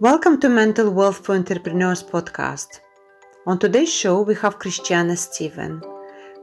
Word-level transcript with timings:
Welcome 0.00 0.40
to 0.40 0.48
Mental 0.48 0.90
Wealth 0.90 1.24
for 1.24 1.34
Entrepreneurs 1.34 2.02
podcast. 2.02 2.80
On 3.46 3.58
today's 3.58 3.92
show, 3.92 4.22
we 4.22 4.34
have 4.34 4.58
Christiana 4.58 5.16
Steven. 5.16 5.93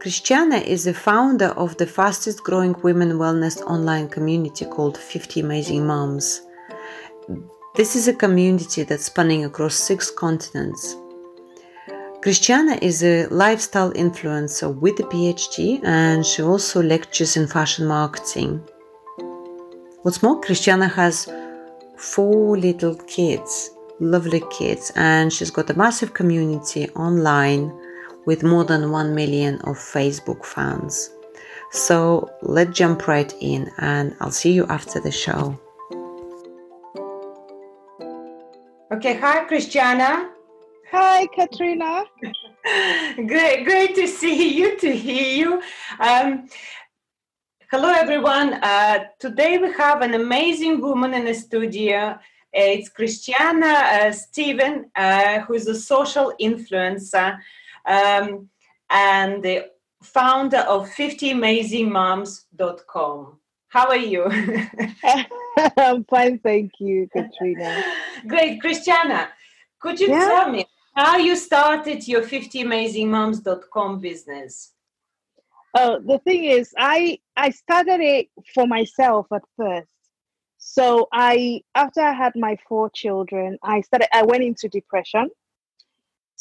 Christiana 0.01 0.55
is 0.55 0.85
the 0.85 0.95
founder 0.95 1.49
of 1.49 1.77
the 1.77 1.85
fastest 1.85 2.43
growing 2.43 2.75
women 2.81 3.19
wellness 3.19 3.61
online 3.67 4.09
community 4.09 4.65
called 4.65 4.97
50 4.97 5.41
Amazing 5.41 5.85
Moms. 5.85 6.41
This 7.75 7.95
is 7.95 8.07
a 8.07 8.13
community 8.15 8.81
that's 8.81 9.05
spanning 9.05 9.45
across 9.45 9.75
six 9.75 10.09
continents. 10.09 10.95
Christiana 12.23 12.79
is 12.81 13.03
a 13.03 13.27
lifestyle 13.27 13.91
influencer 13.91 14.75
with 14.75 14.99
a 14.99 15.03
PhD 15.03 15.83
and 15.83 16.25
she 16.25 16.41
also 16.41 16.81
lectures 16.81 17.37
in 17.37 17.45
fashion 17.45 17.85
marketing. 17.85 18.59
What's 20.01 20.23
more, 20.23 20.41
Christiana 20.41 20.87
has 20.87 21.31
four 21.95 22.57
little 22.57 22.95
kids, 23.05 23.69
lovely 23.99 24.41
kids, 24.49 24.91
and 24.95 25.31
she's 25.31 25.51
got 25.51 25.69
a 25.69 25.77
massive 25.77 26.15
community 26.15 26.89
online 26.95 27.71
with 28.25 28.43
more 28.43 28.63
than 28.63 28.91
1 28.91 29.15
million 29.15 29.55
of 29.61 29.77
Facebook 29.77 30.45
fans. 30.45 31.09
So 31.71 32.29
let's 32.41 32.77
jump 32.77 33.07
right 33.07 33.33
in, 33.39 33.71
and 33.77 34.15
I'll 34.19 34.31
see 34.31 34.51
you 34.51 34.65
after 34.67 34.99
the 34.99 35.11
show. 35.11 35.59
Okay, 38.93 39.15
hi, 39.17 39.45
Christiana. 39.45 40.31
Hi, 40.91 41.25
Katrina. 41.27 42.03
great, 43.15 43.63
great 43.63 43.95
to 43.95 44.07
see 44.07 44.57
you, 44.57 44.77
to 44.79 44.95
hear 44.95 45.37
you. 45.37 45.61
Um, 45.99 46.49
Hello, 47.71 47.87
everyone. 47.87 48.55
Uh, 48.55 49.05
today 49.17 49.57
we 49.57 49.71
have 49.71 50.01
an 50.01 50.13
amazing 50.13 50.81
woman 50.81 51.13
in 51.13 51.23
the 51.23 51.33
studio. 51.33 52.19
It's 52.51 52.89
Christiana 52.89 53.65
uh, 53.65 54.11
Steven, 54.11 54.91
uh, 54.93 55.39
who 55.39 55.53
is 55.53 55.67
a 55.67 55.75
social 55.75 56.33
influencer 56.41 57.37
um, 57.85 58.49
and 58.89 59.43
the 59.43 59.69
founder 60.03 60.59
of 60.59 60.89
50amazingmoms.com. 60.89 63.37
How 63.69 63.87
are 63.87 63.95
you? 63.95 64.25
I'm 65.77 66.03
fine, 66.05 66.39
thank 66.39 66.71
you, 66.79 67.07
Katrina. 67.13 67.83
Great. 68.27 68.59
Christiana, 68.59 69.29
could 69.79 69.99
you 69.99 70.09
yeah. 70.09 70.27
tell 70.27 70.49
me 70.51 70.65
how 70.95 71.17
you 71.17 71.37
started 71.37 72.07
your 72.07 72.23
50amazingmoms.com 72.23 73.99
business? 73.99 74.71
Uh, 75.73 75.99
the 76.05 76.19
thing 76.19 76.43
is, 76.43 76.73
I 76.77 77.17
I 77.37 77.51
started 77.51 78.01
it 78.01 78.27
for 78.53 78.67
myself 78.67 79.27
at 79.33 79.41
first. 79.55 79.87
So 80.57 81.07
I, 81.11 81.61
after 81.73 82.01
I 82.01 82.13
had 82.13 82.33
my 82.35 82.57
four 82.67 82.89
children, 82.89 83.57
I 83.63 83.81
started. 83.81 84.09
I 84.13 84.23
went 84.23 84.43
into 84.43 84.67
depression. 84.67 85.29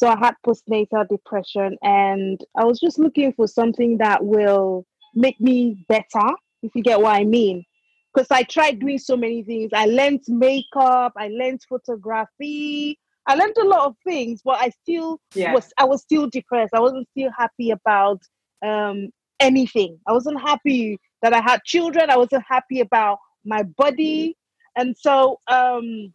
So 0.01 0.07
I 0.07 0.17
had 0.17 0.33
postnatal 0.43 1.07
depression, 1.07 1.77
and 1.83 2.43
I 2.57 2.65
was 2.65 2.79
just 2.79 2.97
looking 2.97 3.33
for 3.33 3.47
something 3.47 3.99
that 3.99 4.25
will 4.25 4.83
make 5.13 5.39
me 5.39 5.85
better, 5.87 6.27
if 6.63 6.71
you 6.73 6.81
get 6.81 6.99
what 6.99 7.15
I 7.15 7.23
mean. 7.23 7.63
Because 8.11 8.31
I 8.31 8.41
tried 8.41 8.79
doing 8.79 8.97
so 8.97 9.15
many 9.15 9.43
things. 9.43 9.69
I 9.75 9.85
learned 9.85 10.21
makeup. 10.27 11.13
I 11.15 11.27
learned 11.27 11.61
photography. 11.69 12.97
I 13.27 13.35
learned 13.35 13.55
a 13.61 13.63
lot 13.63 13.85
of 13.85 13.95
things, 14.03 14.41
but 14.43 14.59
I 14.59 14.71
still 14.81 15.19
yeah. 15.35 15.53
was. 15.53 15.71
I 15.77 15.85
was 15.85 16.01
still 16.01 16.27
depressed. 16.27 16.73
I 16.73 16.79
wasn't 16.79 17.07
still 17.11 17.29
happy 17.37 17.69
about 17.69 18.23
um, 18.65 19.09
anything. 19.39 19.99
I 20.07 20.13
wasn't 20.13 20.41
happy 20.41 20.97
that 21.21 21.31
I 21.31 21.41
had 21.41 21.61
children. 21.63 22.09
I 22.09 22.17
wasn't 22.17 22.43
happy 22.49 22.79
about 22.79 23.19
my 23.45 23.61
body. 23.77 24.35
And 24.75 24.95
so 24.97 25.39
um, 25.47 26.11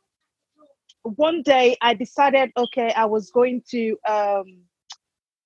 one 1.17 1.43
day 1.43 1.77
I 1.81 1.95
decided, 1.95 2.51
okay, 2.57 2.93
I 2.93 3.05
was 3.05 3.31
going 3.31 3.63
to. 3.71 3.97
Um, 4.09 4.63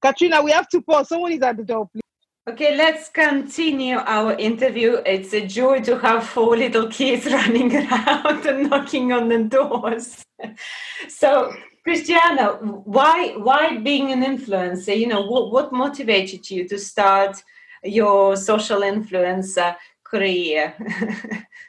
Katrina, 0.03 0.43
we 0.43 0.51
have 0.51 0.69
to 0.71 0.81
pause. 0.81 1.09
Someone 1.09 1.33
is 1.33 1.43
at 1.43 1.57
the 1.59 1.65
door, 1.65 1.89
please. 1.93 2.01
Okay, 2.49 2.75
let's 2.75 3.11
continue 3.11 3.97
our 3.99 4.33
interview. 4.33 5.03
It's 5.05 5.35
a 5.35 5.47
joy 5.47 5.81
to 5.83 5.99
have 5.99 6.27
four 6.27 6.57
little 6.57 6.89
kids 6.89 7.27
running 7.33 7.77
around 7.77 8.47
and 8.47 8.71
knocking 8.71 9.13
on 9.13 9.29
the 9.29 9.45
doors. 9.45 10.25
so, 11.09 11.53
Christiana, 11.85 12.55
why 12.55 13.35
why 13.37 13.77
being 13.77 14.11
an 14.11 14.23
influencer? 14.23 14.99
You 14.99 15.09
know, 15.09 15.23
what 15.23 15.53
what 15.53 15.73
motivated 15.73 16.51
you 16.51 16.67
to 16.69 16.79
start 16.79 17.43
your 17.85 18.37
social 18.37 18.81
influencer 18.81 19.77
career? 20.11 20.75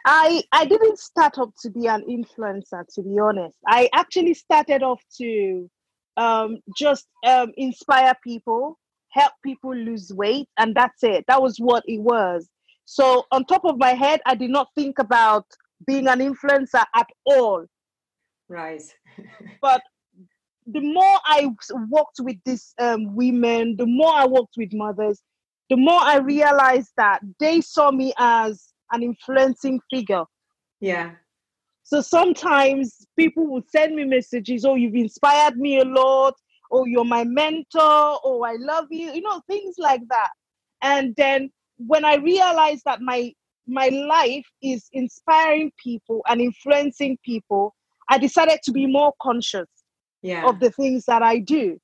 I 0.05 0.43
I 0.51 0.65
didn't 0.65 0.99
start 0.99 1.37
up 1.37 1.51
to 1.61 1.69
be 1.69 1.87
an 1.87 2.03
influencer, 2.09 2.83
to 2.95 3.01
be 3.01 3.19
honest. 3.19 3.57
I 3.67 3.89
actually 3.93 4.33
started 4.33 4.83
off 4.83 5.01
to 5.17 5.69
um, 6.17 6.57
just 6.77 7.07
um, 7.25 7.51
inspire 7.57 8.13
people, 8.23 8.77
help 9.09 9.33
people 9.43 9.75
lose 9.75 10.11
weight, 10.13 10.47
and 10.57 10.75
that's 10.75 11.03
it. 11.03 11.25
That 11.27 11.41
was 11.41 11.57
what 11.57 11.83
it 11.87 12.01
was. 12.01 12.49
So 12.85 13.25
on 13.31 13.45
top 13.45 13.63
of 13.65 13.77
my 13.77 13.93
head, 13.93 14.21
I 14.25 14.35
did 14.35 14.49
not 14.49 14.67
think 14.75 14.99
about 14.99 15.45
being 15.85 16.07
an 16.07 16.19
influencer 16.19 16.83
at 16.95 17.07
all. 17.25 17.65
Right. 18.49 18.83
but 19.61 19.81
the 20.67 20.81
more 20.81 21.19
I 21.25 21.49
worked 21.89 22.19
with 22.19 22.37
these 22.45 22.73
um, 22.79 23.15
women, 23.15 23.75
the 23.77 23.85
more 23.85 24.13
I 24.13 24.25
worked 24.25 24.55
with 24.57 24.73
mothers, 24.73 25.21
the 25.71 25.77
more 25.77 26.01
I 26.01 26.17
realized 26.17 26.91
that 26.97 27.21
they 27.39 27.61
saw 27.61 27.91
me 27.91 28.13
as 28.17 28.73
an 28.91 29.03
influencing 29.03 29.79
figure. 29.89 30.25
Yeah. 30.81 31.11
So 31.83 32.01
sometimes 32.01 33.07
people 33.17 33.47
would 33.47 33.63
send 33.69 33.95
me 33.95 34.03
messages, 34.03 34.65
oh, 34.65 34.75
you've 34.75 34.95
inspired 34.95 35.55
me 35.55 35.79
a 35.79 35.85
lot, 35.85 36.33
oh, 36.73 36.83
you're 36.83 37.05
my 37.05 37.23
mentor, 37.23 38.19
oh, 38.21 38.43
I 38.45 38.57
love 38.59 38.87
you, 38.89 39.13
you 39.13 39.21
know, 39.21 39.41
things 39.47 39.75
like 39.77 40.01
that. 40.09 40.31
And 40.81 41.15
then 41.15 41.49
when 41.77 42.03
I 42.03 42.15
realized 42.15 42.83
that 42.85 43.01
my 43.01 43.31
my 43.65 43.87
life 43.87 44.45
is 44.61 44.89
inspiring 44.91 45.71
people 45.81 46.21
and 46.27 46.41
influencing 46.41 47.17
people, 47.23 47.73
I 48.09 48.17
decided 48.17 48.59
to 48.63 48.73
be 48.73 48.87
more 48.87 49.13
conscious 49.21 49.69
yeah. 50.21 50.45
of 50.49 50.59
the 50.59 50.71
things 50.71 51.05
that 51.05 51.21
I 51.21 51.39
do 51.39 51.79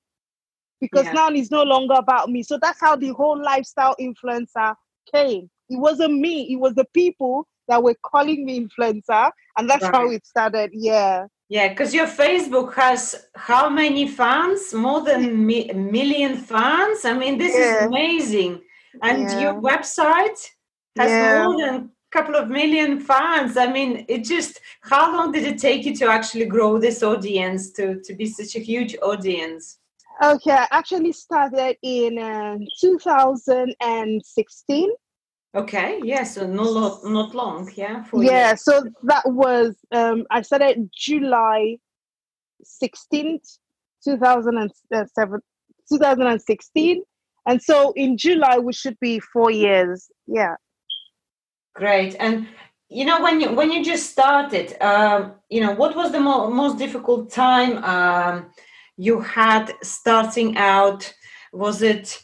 because 0.79 1.05
yeah. 1.05 1.13
now 1.13 1.29
it's 1.29 1.51
no 1.51 1.63
longer 1.63 1.95
about 1.95 2.29
me. 2.29 2.43
So 2.43 2.57
that's 2.61 2.79
how 2.79 2.95
the 2.95 3.09
whole 3.09 3.41
lifestyle 3.41 3.95
influencer 3.99 4.75
came. 5.13 5.49
It 5.69 5.79
wasn't 5.79 6.19
me, 6.19 6.51
it 6.51 6.57
was 6.57 6.75
the 6.75 6.85
people 6.93 7.47
that 7.67 7.83
were 7.83 7.95
calling 8.03 8.45
me 8.45 8.65
influencer, 8.65 9.31
and 9.57 9.69
that's 9.69 9.83
right. 9.83 9.95
how 9.95 10.09
it 10.09 10.25
started. 10.25 10.71
Yeah. 10.73 11.27
Yeah, 11.49 11.69
because 11.69 11.93
your 11.93 12.07
Facebook 12.07 12.73
has 12.73 13.27
how 13.35 13.69
many 13.69 14.07
fans? 14.07 14.73
More 14.73 15.01
than 15.01 15.25
a 15.25 15.29
mi- 15.29 15.71
million 15.73 16.35
fans. 16.35 17.05
I 17.05 17.13
mean, 17.13 17.38
this 17.38 17.55
yeah. 17.55 17.77
is 17.77 17.85
amazing. 17.85 18.61
And 19.01 19.21
yeah. 19.23 19.39
your 19.39 19.53
website 19.61 20.39
has 20.97 21.09
yeah. 21.09 21.45
more 21.45 21.57
than 21.57 21.75
a 21.75 21.89
couple 22.11 22.35
of 22.35 22.49
million 22.49 22.99
fans. 22.99 23.55
I 23.55 23.71
mean, 23.71 24.05
it 24.09 24.25
just 24.25 24.59
how 24.81 25.15
long 25.15 25.31
did 25.31 25.45
it 25.45 25.57
take 25.57 25.85
you 25.85 25.95
to 25.97 26.07
actually 26.07 26.45
grow 26.45 26.79
this 26.79 27.01
audience 27.01 27.71
to 27.73 28.01
to 28.01 28.13
be 28.13 28.25
such 28.25 28.55
a 28.55 28.59
huge 28.59 28.97
audience? 29.01 29.77
Okay, 30.23 30.51
I 30.51 30.67
actually 30.72 31.11
started 31.11 31.78
in 31.83 32.17
uh, 32.17 32.57
2016. 32.81 34.89
Okay, 35.55 36.01
yeah, 36.03 36.24
so 36.24 36.45
not 36.45 37.03
not 37.03 37.36
long, 37.36 37.71
yeah. 37.75 38.03
yeah, 38.13 38.50
years. 38.50 38.63
so 38.63 38.83
that 39.03 39.24
was 39.25 39.75
um, 39.92 40.25
I 40.30 40.42
started 40.42 40.89
July 40.95 41.77
16th, 42.63 43.57
2007, 44.03 45.42
2016, 45.89 47.03
and 47.47 47.62
so 47.62 47.94
in 47.95 48.18
July 48.18 48.57
we 48.57 48.74
should 48.74 49.00
be 49.00 49.19
four 49.19 49.51
years. 49.51 50.09
Yeah. 50.27 50.56
Great, 51.75 52.15
and 52.19 52.47
you 52.89 53.06
know 53.06 53.21
when 53.21 53.39
you 53.39 53.53
when 53.53 53.71
you 53.71 53.86
just 53.86 54.12
started, 54.12 54.75
um, 54.81 55.36
you 55.50 55.62
know 55.62 55.74
what 55.74 55.95
was 55.95 56.12
the 56.12 56.19
mo- 56.19 56.50
most 56.50 56.77
difficult 56.77 57.31
time? 57.31 57.83
Um, 57.83 58.51
you 58.97 59.21
had 59.21 59.73
starting 59.83 60.57
out? 60.57 61.13
Was 61.53 61.81
it, 61.81 62.21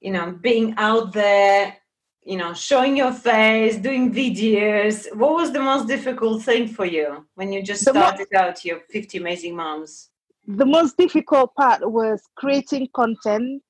you 0.00 0.12
know, 0.12 0.32
being 0.40 0.74
out 0.78 1.12
there, 1.12 1.76
you 2.22 2.38
know, 2.38 2.54
showing 2.54 2.96
your 2.96 3.12
face, 3.12 3.76
doing 3.76 4.12
videos? 4.12 5.14
What 5.14 5.34
was 5.34 5.52
the 5.52 5.60
most 5.60 5.86
difficult 5.86 6.42
thing 6.42 6.68
for 6.68 6.86
you 6.86 7.26
when 7.34 7.52
you 7.52 7.62
just 7.62 7.82
started 7.82 8.28
out 8.34 8.64
your 8.64 8.80
50 8.90 9.18
Amazing 9.18 9.56
Moms? 9.56 10.10
The 10.46 10.66
most 10.66 10.96
difficult 10.96 11.54
part 11.54 11.90
was 11.90 12.22
creating 12.36 12.88
content 12.94 13.62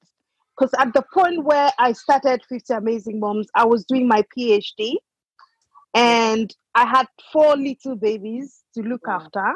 because 0.56 0.72
at 0.78 0.92
the 0.92 1.04
point 1.12 1.44
where 1.44 1.70
I 1.78 1.92
started 1.92 2.42
50 2.48 2.74
Amazing 2.74 3.20
Moms, 3.20 3.48
I 3.54 3.64
was 3.64 3.84
doing 3.84 4.06
my 4.06 4.24
PhD 4.36 4.96
and 5.94 6.54
I 6.74 6.86
had 6.86 7.06
four 7.32 7.56
little 7.56 7.96
babies 7.96 8.62
to 8.74 8.82
look 8.82 9.06
wow. 9.06 9.20
after. 9.20 9.54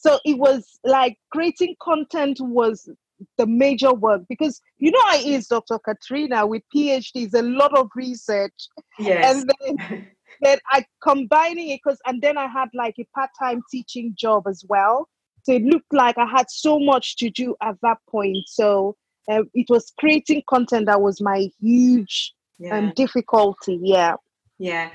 So 0.00 0.18
it 0.24 0.38
was 0.38 0.78
like 0.84 1.18
creating 1.32 1.74
content 1.82 2.38
was 2.40 2.88
the 3.36 3.46
major 3.46 3.92
work 3.92 4.22
because 4.28 4.60
you 4.78 4.92
know 4.92 5.02
I 5.06 5.22
is 5.24 5.48
Dr. 5.48 5.78
Katrina 5.78 6.46
with 6.46 6.62
PhDs, 6.74 7.34
a 7.34 7.42
lot 7.42 7.76
of 7.76 7.88
research. 7.96 8.54
Yes. 8.98 9.42
And 9.42 9.50
then, 9.60 10.06
then 10.42 10.58
I 10.70 10.84
combining 11.02 11.70
it 11.70 11.80
because 11.84 11.98
and 12.06 12.22
then 12.22 12.38
I 12.38 12.46
had 12.46 12.68
like 12.74 12.94
a 12.98 13.06
part-time 13.14 13.62
teaching 13.70 14.14
job 14.16 14.44
as 14.46 14.64
well. 14.68 15.08
So 15.42 15.52
it 15.52 15.62
looked 15.62 15.92
like 15.92 16.16
I 16.18 16.26
had 16.26 16.46
so 16.48 16.78
much 16.78 17.16
to 17.16 17.30
do 17.30 17.56
at 17.62 17.76
that 17.82 17.98
point. 18.08 18.36
So 18.46 18.96
uh, 19.30 19.42
it 19.54 19.66
was 19.68 19.92
creating 19.98 20.42
content 20.48 20.86
that 20.86 21.00
was 21.00 21.20
my 21.20 21.48
huge 21.60 22.34
yeah. 22.58 22.76
um, 22.76 22.92
difficulty. 22.94 23.80
Yeah. 23.82 24.14
Yeah, 24.60 24.90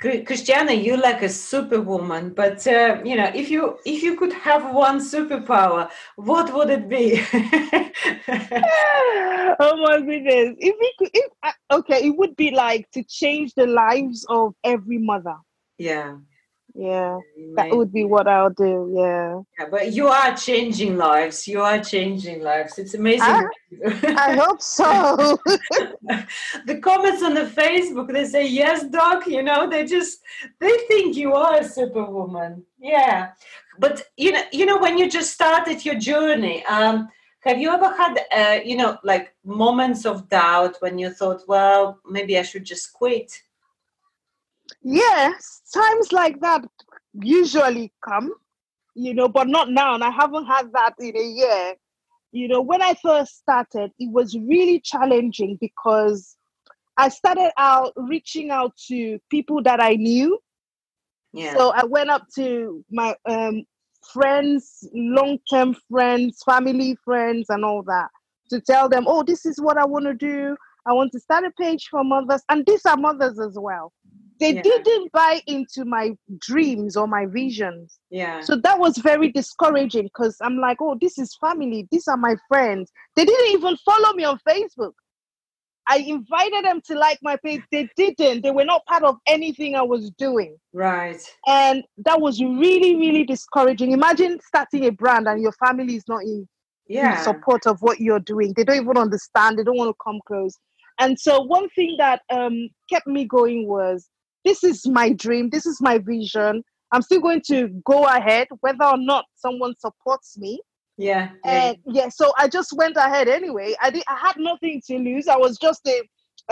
Christiana, 0.00 0.72
you're 0.72 0.96
like 0.96 1.20
a 1.22 1.28
superwoman. 1.28 2.30
But 2.34 2.64
uh, 2.68 3.00
you 3.04 3.16
know, 3.16 3.32
if 3.34 3.50
you 3.50 3.78
if 3.84 4.00
you 4.04 4.16
could 4.16 4.32
have 4.32 4.72
one 4.72 5.00
superpower, 5.00 5.90
what 6.14 6.54
would 6.54 6.70
it 6.70 6.88
be? 6.88 7.20
oh 9.58 9.76
my 9.82 10.00
goodness! 10.00 10.54
If 10.58 10.76
we 10.78 10.94
could, 11.00 11.10
if 11.12 11.32
okay, 11.72 12.06
it 12.06 12.16
would 12.16 12.36
be 12.36 12.52
like 12.52 12.88
to 12.92 13.02
change 13.02 13.54
the 13.54 13.66
lives 13.66 14.24
of 14.28 14.54
every 14.62 14.98
mother. 14.98 15.34
Yeah, 15.78 16.18
yeah. 16.76 17.18
That 17.56 17.70
would 17.70 17.92
be 17.92 18.04
what 18.04 18.28
i'll 18.28 18.50
do 18.50 18.92
yeah. 18.94 19.40
yeah 19.58 19.68
but 19.70 19.92
you 19.92 20.08
are 20.08 20.36
changing 20.36 20.96
lives. 20.96 21.48
You 21.48 21.62
are 21.62 21.82
changing 21.82 22.42
lives. 22.42 22.78
It's 22.78 22.94
amazing. 22.94 23.22
I, 23.22 23.46
I 24.16 24.36
hope 24.36 24.60
so. 24.60 25.38
The 26.66 26.78
comments 26.80 27.22
on 27.22 27.34
the 27.34 27.46
facebook 27.62 28.12
they 28.12 28.26
say 28.26 28.46
yes 28.46 28.84
doc 28.84 29.26
you 29.26 29.42
know 29.42 29.68
they 29.68 29.84
just 29.86 30.20
they 30.60 30.76
think 30.88 31.16
you 31.16 31.32
are 31.34 31.60
a 31.60 31.64
superwoman. 31.64 32.64
Yeah. 32.78 33.30
But 33.78 34.04
you 34.16 34.32
know 34.32 34.42
you 34.52 34.66
know 34.66 34.78
when 34.78 34.98
you 34.98 35.08
just 35.10 35.32
started 35.32 35.84
your 35.84 35.98
journey 35.98 36.64
um 36.66 37.08
have 37.40 37.60
you 37.60 37.70
ever 37.70 37.94
had 37.94 38.18
uh, 38.34 38.58
you 38.64 38.76
know 38.76 38.98
like 39.04 39.34
moments 39.44 40.04
of 40.04 40.28
doubt 40.28 40.76
when 40.80 40.98
you 40.98 41.10
thought 41.10 41.42
well 41.46 42.00
maybe 42.10 42.36
i 42.38 42.42
should 42.42 42.64
just 42.64 42.92
quit 42.92 43.42
Yes, 44.82 45.62
times 45.72 46.12
like 46.12 46.40
that 46.40 46.64
usually 47.22 47.92
come, 48.06 48.32
you 48.94 49.14
know, 49.14 49.28
but 49.28 49.48
not 49.48 49.70
now. 49.70 49.94
And 49.94 50.04
I 50.04 50.10
haven't 50.10 50.46
had 50.46 50.72
that 50.72 50.94
in 50.98 51.16
a 51.16 51.28
year. 51.28 51.74
You 52.32 52.48
know, 52.48 52.60
when 52.60 52.82
I 52.82 52.94
first 53.02 53.38
started, 53.38 53.90
it 53.98 54.12
was 54.12 54.36
really 54.36 54.80
challenging 54.80 55.58
because 55.60 56.36
I 56.96 57.08
started 57.08 57.52
out 57.58 57.92
reaching 57.96 58.50
out 58.50 58.76
to 58.88 59.18
people 59.30 59.62
that 59.62 59.80
I 59.80 59.94
knew. 59.94 60.38
Yeah. 61.32 61.56
So 61.56 61.72
I 61.74 61.84
went 61.84 62.10
up 62.10 62.26
to 62.36 62.84
my 62.90 63.14
um, 63.26 63.64
friends, 64.12 64.88
long 64.94 65.38
term 65.50 65.76
friends, 65.90 66.42
family 66.44 66.96
friends, 67.04 67.46
and 67.48 67.64
all 67.64 67.82
that 67.84 68.08
to 68.50 68.60
tell 68.60 68.88
them, 68.88 69.04
oh, 69.06 69.22
this 69.22 69.44
is 69.44 69.60
what 69.60 69.76
I 69.76 69.84
want 69.84 70.04
to 70.06 70.14
do. 70.14 70.56
I 70.86 70.92
want 70.92 71.10
to 71.12 71.20
start 71.20 71.44
a 71.44 71.50
page 71.60 71.88
for 71.90 72.04
mothers. 72.04 72.42
And 72.48 72.64
these 72.64 72.86
are 72.86 72.96
mothers 72.96 73.40
as 73.40 73.58
well 73.58 73.92
they 74.38 74.54
yeah. 74.54 74.62
didn't 74.62 75.12
buy 75.12 75.40
into 75.46 75.84
my 75.84 76.16
dreams 76.38 76.96
or 76.96 77.06
my 77.06 77.26
visions. 77.26 77.98
Yeah. 78.10 78.40
So 78.40 78.56
that 78.56 78.78
was 78.78 78.98
very 78.98 79.30
discouraging 79.30 80.04
because 80.04 80.36
I'm 80.40 80.58
like, 80.58 80.78
oh, 80.80 80.96
this 81.00 81.18
is 81.18 81.36
family. 81.40 81.86
These 81.90 82.08
are 82.08 82.16
my 82.16 82.36
friends. 82.48 82.90
They 83.14 83.24
didn't 83.24 83.52
even 83.52 83.76
follow 83.78 84.12
me 84.14 84.24
on 84.24 84.38
Facebook. 84.46 84.92
I 85.88 85.98
invited 85.98 86.64
them 86.64 86.80
to 86.86 86.98
like 86.98 87.18
my 87.22 87.36
page. 87.36 87.62
They 87.70 87.88
didn't. 87.96 88.42
They 88.42 88.50
were 88.50 88.64
not 88.64 88.84
part 88.86 89.04
of 89.04 89.16
anything 89.26 89.76
I 89.76 89.82
was 89.82 90.10
doing. 90.18 90.56
Right. 90.72 91.20
And 91.46 91.84
that 92.04 92.20
was 92.20 92.42
really, 92.42 92.96
really 92.96 93.24
discouraging. 93.24 93.92
Imagine 93.92 94.38
starting 94.44 94.86
a 94.86 94.92
brand 94.92 95.28
and 95.28 95.40
your 95.40 95.52
family 95.52 95.94
is 95.94 96.08
not 96.08 96.22
in, 96.22 96.48
yeah. 96.88 97.18
in 97.18 97.24
support 97.24 97.66
of 97.66 97.78
what 97.82 98.00
you're 98.00 98.20
doing. 98.20 98.52
They 98.56 98.64
don't 98.64 98.82
even 98.82 98.98
understand. 98.98 99.58
They 99.58 99.62
don't 99.62 99.76
want 99.76 99.90
to 99.90 100.04
come 100.04 100.20
close. 100.26 100.54
And 100.98 101.18
so 101.18 101.42
one 101.42 101.68
thing 101.70 101.94
that 101.98 102.22
um, 102.30 102.68
kept 102.90 103.06
me 103.06 103.24
going 103.24 103.68
was 103.68 104.08
this 104.46 104.62
is 104.62 104.86
my 104.86 105.12
dream, 105.12 105.50
this 105.50 105.66
is 105.66 105.80
my 105.80 105.98
vision. 105.98 106.62
I'm 106.92 107.02
still 107.02 107.20
going 107.20 107.42
to 107.48 107.68
go 107.84 108.04
ahead, 108.06 108.46
whether 108.60 108.84
or 108.84 108.96
not 108.96 109.24
someone 109.34 109.74
supports 109.78 110.38
me. 110.38 110.60
Yeah. 110.96 111.30
And 111.44 111.76
yeah, 111.84 112.08
so 112.08 112.32
I 112.38 112.48
just 112.48 112.72
went 112.72 112.96
ahead 112.96 113.28
anyway. 113.28 113.74
I 113.82 113.90
did 113.90 114.04
I 114.08 114.16
had 114.16 114.36
nothing 114.38 114.80
to 114.86 114.96
lose. 114.96 115.26
I 115.28 115.36
was 115.36 115.58
just 115.58 115.86
a 115.86 115.98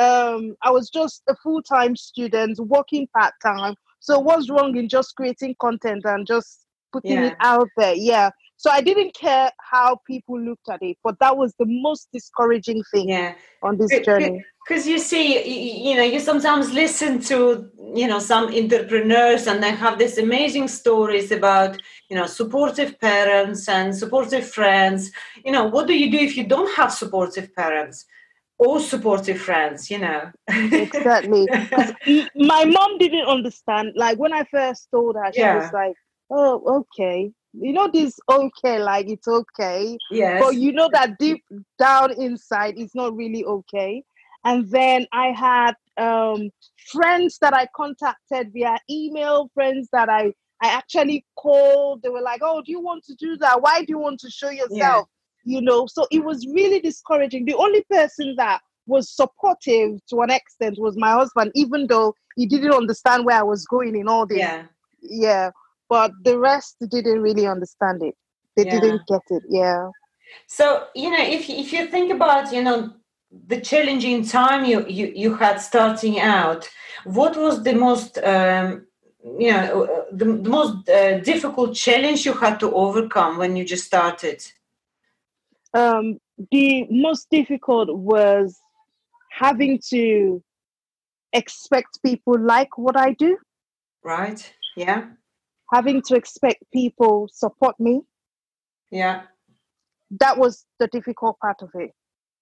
um 0.02 0.56
I 0.62 0.70
was 0.70 0.90
just 0.90 1.22
a 1.28 1.36
full-time 1.36 1.94
student 1.94 2.58
working 2.58 3.06
part-time. 3.16 3.74
So 4.00 4.18
what's 4.18 4.50
wrong 4.50 4.76
in 4.76 4.88
just 4.88 5.14
creating 5.16 5.54
content 5.60 6.02
and 6.04 6.26
just 6.26 6.66
putting 6.92 7.12
yeah. 7.12 7.26
it 7.28 7.36
out 7.40 7.68
there? 7.76 7.94
Yeah. 7.94 8.30
So 8.56 8.70
I 8.70 8.80
didn't 8.80 9.14
care 9.14 9.50
how 9.60 9.98
people 10.06 10.38
looked 10.38 10.68
at 10.68 10.82
it, 10.82 10.96
but 11.04 11.16
that 11.20 11.36
was 11.36 11.54
the 11.58 11.66
most 11.68 12.08
discouraging 12.12 12.82
thing 12.92 13.08
yeah. 13.08 13.34
on 13.62 13.78
this 13.78 13.98
journey 14.04 14.44
because 14.66 14.86
you 14.86 14.98
see 14.98 15.88
you 15.88 15.94
know 15.96 16.02
you 16.02 16.18
sometimes 16.18 16.72
listen 16.72 17.20
to 17.20 17.70
you 17.94 18.06
know 18.08 18.18
some 18.18 18.52
entrepreneurs 18.52 19.46
and 19.46 19.62
they 19.62 19.70
have 19.70 19.98
these 19.98 20.18
amazing 20.18 20.68
stories 20.68 21.30
about 21.30 21.78
you 22.08 22.16
know 22.16 22.26
supportive 22.26 22.98
parents 22.98 23.68
and 23.68 23.94
supportive 23.94 24.48
friends. 24.48 25.10
You 25.44 25.52
know 25.52 25.66
what 25.66 25.86
do 25.86 25.94
you 25.94 26.10
do 26.10 26.18
if 26.18 26.36
you 26.36 26.44
don't 26.46 26.74
have 26.76 26.92
supportive 26.92 27.54
parents 27.54 28.06
or 28.58 28.80
supportive 28.80 29.40
friends 29.40 29.90
you 29.90 29.98
know? 29.98 30.30
Exactly. 30.48 31.46
My 32.34 32.64
mom 32.64 32.98
didn't 32.98 33.26
understand. 33.26 33.92
Like 33.96 34.18
when 34.18 34.32
i 34.32 34.44
first 34.44 34.88
told 34.90 35.16
her 35.16 35.32
she 35.32 35.40
yeah. 35.40 35.56
was 35.56 35.72
like 35.72 35.94
oh 36.30 36.80
okay. 36.80 37.30
You 37.52 37.72
know 37.72 37.88
this 37.92 38.18
okay 38.28 38.82
like 38.82 39.08
it's 39.08 39.28
okay. 39.28 39.96
Yes. 40.10 40.42
But 40.42 40.56
you 40.56 40.72
know 40.72 40.88
that 40.92 41.18
deep 41.18 41.44
down 41.78 42.12
inside 42.20 42.74
it's 42.76 42.94
not 42.94 43.14
really 43.14 43.44
okay 43.44 44.02
and 44.44 44.70
then 44.70 45.06
I 45.12 45.28
had 45.28 45.74
um, 45.96 46.50
friends 46.92 47.38
that 47.40 47.54
I 47.54 47.66
contacted 47.74 48.52
via 48.52 48.78
email, 48.90 49.50
friends 49.54 49.88
that 49.92 50.08
I, 50.08 50.32
I 50.62 50.68
actually 50.68 51.24
called. 51.36 52.02
They 52.02 52.08
were 52.08 52.20
like, 52.20 52.40
oh, 52.42 52.62
do 52.64 52.70
you 52.72 52.80
want 52.80 53.04
to 53.04 53.14
do 53.14 53.36
that? 53.38 53.62
Why 53.62 53.80
do 53.80 53.86
you 53.88 53.98
want 53.98 54.20
to 54.20 54.30
show 54.30 54.50
yourself? 54.50 54.70
Yeah. 54.76 55.02
You 55.44 55.60
know, 55.60 55.86
so 55.86 56.06
it 56.10 56.24
was 56.24 56.46
really 56.46 56.80
discouraging. 56.80 57.44
The 57.44 57.54
only 57.54 57.84
person 57.90 58.34
that 58.36 58.60
was 58.86 59.10
supportive 59.10 59.98
to 60.10 60.20
an 60.20 60.30
extent 60.30 60.78
was 60.78 60.96
my 60.96 61.12
husband, 61.12 61.52
even 61.54 61.86
though 61.86 62.14
he 62.36 62.46
didn't 62.46 62.72
understand 62.72 63.24
where 63.24 63.38
I 63.38 63.42
was 63.42 63.66
going 63.66 63.96
in 63.96 64.08
all 64.08 64.26
this. 64.26 64.38
Yeah. 64.38 64.64
Yeah. 65.02 65.50
But 65.88 66.12
the 66.22 66.38
rest 66.38 66.76
didn't 66.90 67.20
really 67.20 67.46
understand 67.46 68.02
it. 68.02 68.14
They 68.56 68.64
yeah. 68.64 68.80
didn't 68.80 69.02
get 69.06 69.20
it. 69.30 69.42
Yeah. 69.48 69.90
So, 70.46 70.86
you 70.94 71.10
know, 71.10 71.22
if, 71.22 71.48
if 71.48 71.72
you 71.72 71.86
think 71.88 72.12
about, 72.12 72.52
you 72.52 72.62
know, 72.62 72.92
the 73.46 73.60
challenging 73.60 74.24
time 74.26 74.64
you, 74.64 74.86
you, 74.86 75.12
you 75.14 75.34
had 75.34 75.58
starting 75.58 76.20
out, 76.20 76.68
what 77.04 77.36
was 77.36 77.62
the 77.62 77.74
most 77.74 78.18
um, 78.18 78.86
you 79.38 79.50
know 79.50 80.04
the, 80.12 80.24
the 80.26 80.48
most 80.48 80.88
uh, 80.88 81.18
difficult 81.20 81.74
challenge 81.74 82.26
you 82.26 82.34
had 82.34 82.60
to 82.60 82.72
overcome 82.72 83.38
when 83.38 83.56
you 83.56 83.64
just 83.64 83.84
started? 83.84 84.44
Um, 85.72 86.18
the 86.50 86.86
most 86.90 87.28
difficult 87.30 87.94
was 87.96 88.58
having 89.30 89.80
to 89.90 90.42
expect 91.32 91.98
people 92.04 92.38
like 92.38 92.78
what 92.78 92.96
I 92.96 93.12
do. 93.14 93.36
Right. 94.04 94.52
Yeah. 94.76 95.06
Having 95.72 96.02
to 96.02 96.14
expect 96.14 96.62
people 96.72 97.28
support 97.32 97.78
me. 97.80 98.02
Yeah. 98.90 99.22
That 100.20 100.38
was 100.38 100.64
the 100.78 100.86
difficult 100.86 101.38
part 101.40 101.62
of 101.62 101.70
it 101.74 101.90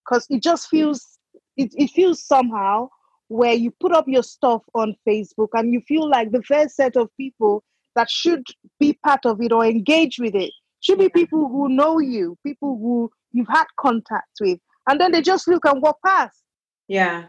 because 0.04 0.26
it 0.30 0.42
just 0.42 0.68
feels 0.68 1.18
it, 1.56 1.70
it 1.74 1.90
feels 1.90 2.24
somehow 2.24 2.88
where 3.28 3.54
you 3.54 3.70
put 3.80 3.92
up 3.92 4.04
your 4.06 4.22
stuff 4.22 4.62
on 4.74 4.94
Facebook 5.08 5.48
and 5.54 5.72
you 5.72 5.80
feel 5.88 6.08
like 6.08 6.30
the 6.30 6.42
first 6.42 6.76
set 6.76 6.96
of 6.96 7.08
people 7.16 7.62
that 7.94 8.10
should 8.10 8.42
be 8.78 8.98
part 9.04 9.24
of 9.24 9.40
it 9.40 9.52
or 9.52 9.64
engage 9.64 10.18
with 10.18 10.34
it 10.34 10.50
should 10.80 10.98
be 10.98 11.08
people 11.08 11.48
who 11.48 11.68
know 11.68 11.98
you, 11.98 12.36
people 12.44 12.76
who 12.78 13.10
you've 13.32 13.48
had 13.48 13.64
contact 13.78 14.32
with, 14.40 14.58
and 14.88 15.00
then 15.00 15.12
they 15.12 15.22
just 15.22 15.48
look 15.48 15.64
and 15.64 15.80
walk 15.80 15.98
past. 16.04 16.42
Yeah. 16.88 17.24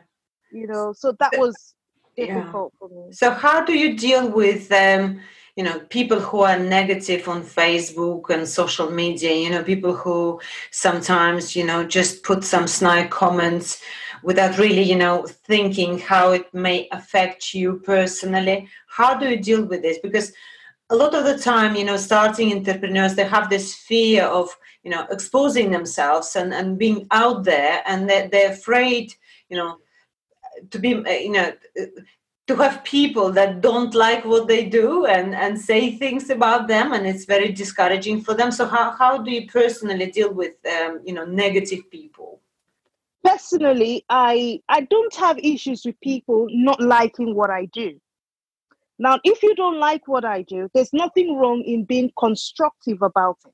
You 0.51 0.67
know, 0.67 0.93
so 0.95 1.15
that 1.19 1.31
was 1.37 1.75
difficult 2.15 2.73
yeah. 2.73 2.79
for 2.79 2.89
me. 2.89 3.13
So 3.13 3.31
how 3.31 3.63
do 3.63 3.77
you 3.77 3.95
deal 3.95 4.29
with 4.29 4.71
um 4.71 5.21
you 5.55 5.63
know 5.63 5.79
people 5.89 6.19
who 6.19 6.41
are 6.41 6.57
negative 6.57 7.27
on 7.27 7.43
facebook 7.43 8.29
and 8.29 8.48
social 8.48 8.89
media 8.89 9.33
you 9.33 9.50
know 9.50 9.63
people 9.63 9.93
who 9.93 10.39
sometimes 10.72 11.55
you 11.55 11.63
know 11.63 11.83
just 11.83 12.24
put 12.24 12.43
some 12.43 12.67
snide 12.67 13.10
comments 13.12 13.81
without 14.24 14.57
really 14.57 14.81
you 14.81 14.95
know 14.95 15.27
thinking 15.27 16.00
how 16.00 16.31
it 16.31 16.51
may 16.53 16.88
affect 16.91 17.53
you 17.53 17.79
personally. 17.86 18.67
How 18.88 19.15
do 19.15 19.29
you 19.29 19.38
deal 19.38 19.65
with 19.65 19.81
this? 19.81 20.00
Because 20.01 20.33
a 20.89 20.95
lot 20.95 21.13
of 21.13 21.25
the 21.25 21.38
time, 21.38 21.75
you 21.75 21.86
know, 21.86 21.98
starting 21.98 22.53
entrepreneurs, 22.53 23.15
they 23.15 23.25
have 23.25 23.50
this 23.50 23.74
fear 23.74 24.24
of, 24.24 24.55
you 24.83 24.91
know, 24.91 25.05
exposing 25.10 25.72
themselves 25.72 26.36
and, 26.36 26.53
and 26.53 26.77
being 26.77 27.07
out 27.12 27.43
there, 27.43 27.81
and 27.88 28.10
they're, 28.10 28.27
they're 28.27 28.51
afraid, 28.51 29.13
you 29.50 29.57
know, 29.57 29.77
to 30.69 30.79
be, 30.79 30.89
you 30.89 31.31
know, 31.31 31.51
to 32.47 32.55
have 32.57 32.83
people 32.83 33.31
that 33.31 33.62
don't 33.62 33.93
like 33.95 34.25
what 34.25 34.47
they 34.47 34.65
do 34.65 35.05
and, 35.05 35.33
and 35.33 35.59
say 35.59 35.97
things 35.97 36.29
about 36.29 36.67
them, 36.67 36.91
and 36.91 37.07
it's 37.07 37.25
very 37.25 37.51
discouraging 37.51 38.21
for 38.21 38.33
them. 38.33 38.51
So, 38.51 38.67
how, 38.67 38.91
how 38.91 39.17
do 39.17 39.31
you 39.31 39.47
personally 39.47 40.12
deal 40.12 40.33
with, 40.33 40.53
um, 40.65 41.01
you 41.05 41.13
know, 41.13 41.25
negative 41.25 41.89
people? 41.89 42.41
Personally, 43.23 44.03
I 44.09 44.59
I 44.67 44.81
don't 44.81 45.15
have 45.15 45.38
issues 45.39 45.85
with 45.85 45.95
people 46.01 46.47
not 46.51 46.81
liking 46.81 47.33
what 47.35 47.50
I 47.50 47.65
do 47.71 47.97
now, 49.00 49.19
if 49.23 49.41
you 49.41 49.55
don't 49.55 49.79
like 49.79 50.07
what 50.07 50.23
I 50.23 50.43
do, 50.43 50.69
there's 50.73 50.93
nothing 50.93 51.35
wrong 51.35 51.62
in 51.63 51.83
being 51.83 52.12
constructive 52.17 53.01
about 53.01 53.38
it. 53.45 53.53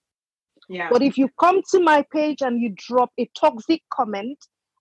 Yeah. 0.67 0.89
But 0.91 1.01
if 1.01 1.17
you 1.17 1.29
come 1.39 1.61
to 1.71 1.79
my 1.79 2.05
page 2.13 2.41
and 2.41 2.61
you 2.61 2.73
drop 2.77 3.11
a 3.17 3.29
toxic 3.39 3.81
comment, 3.91 4.37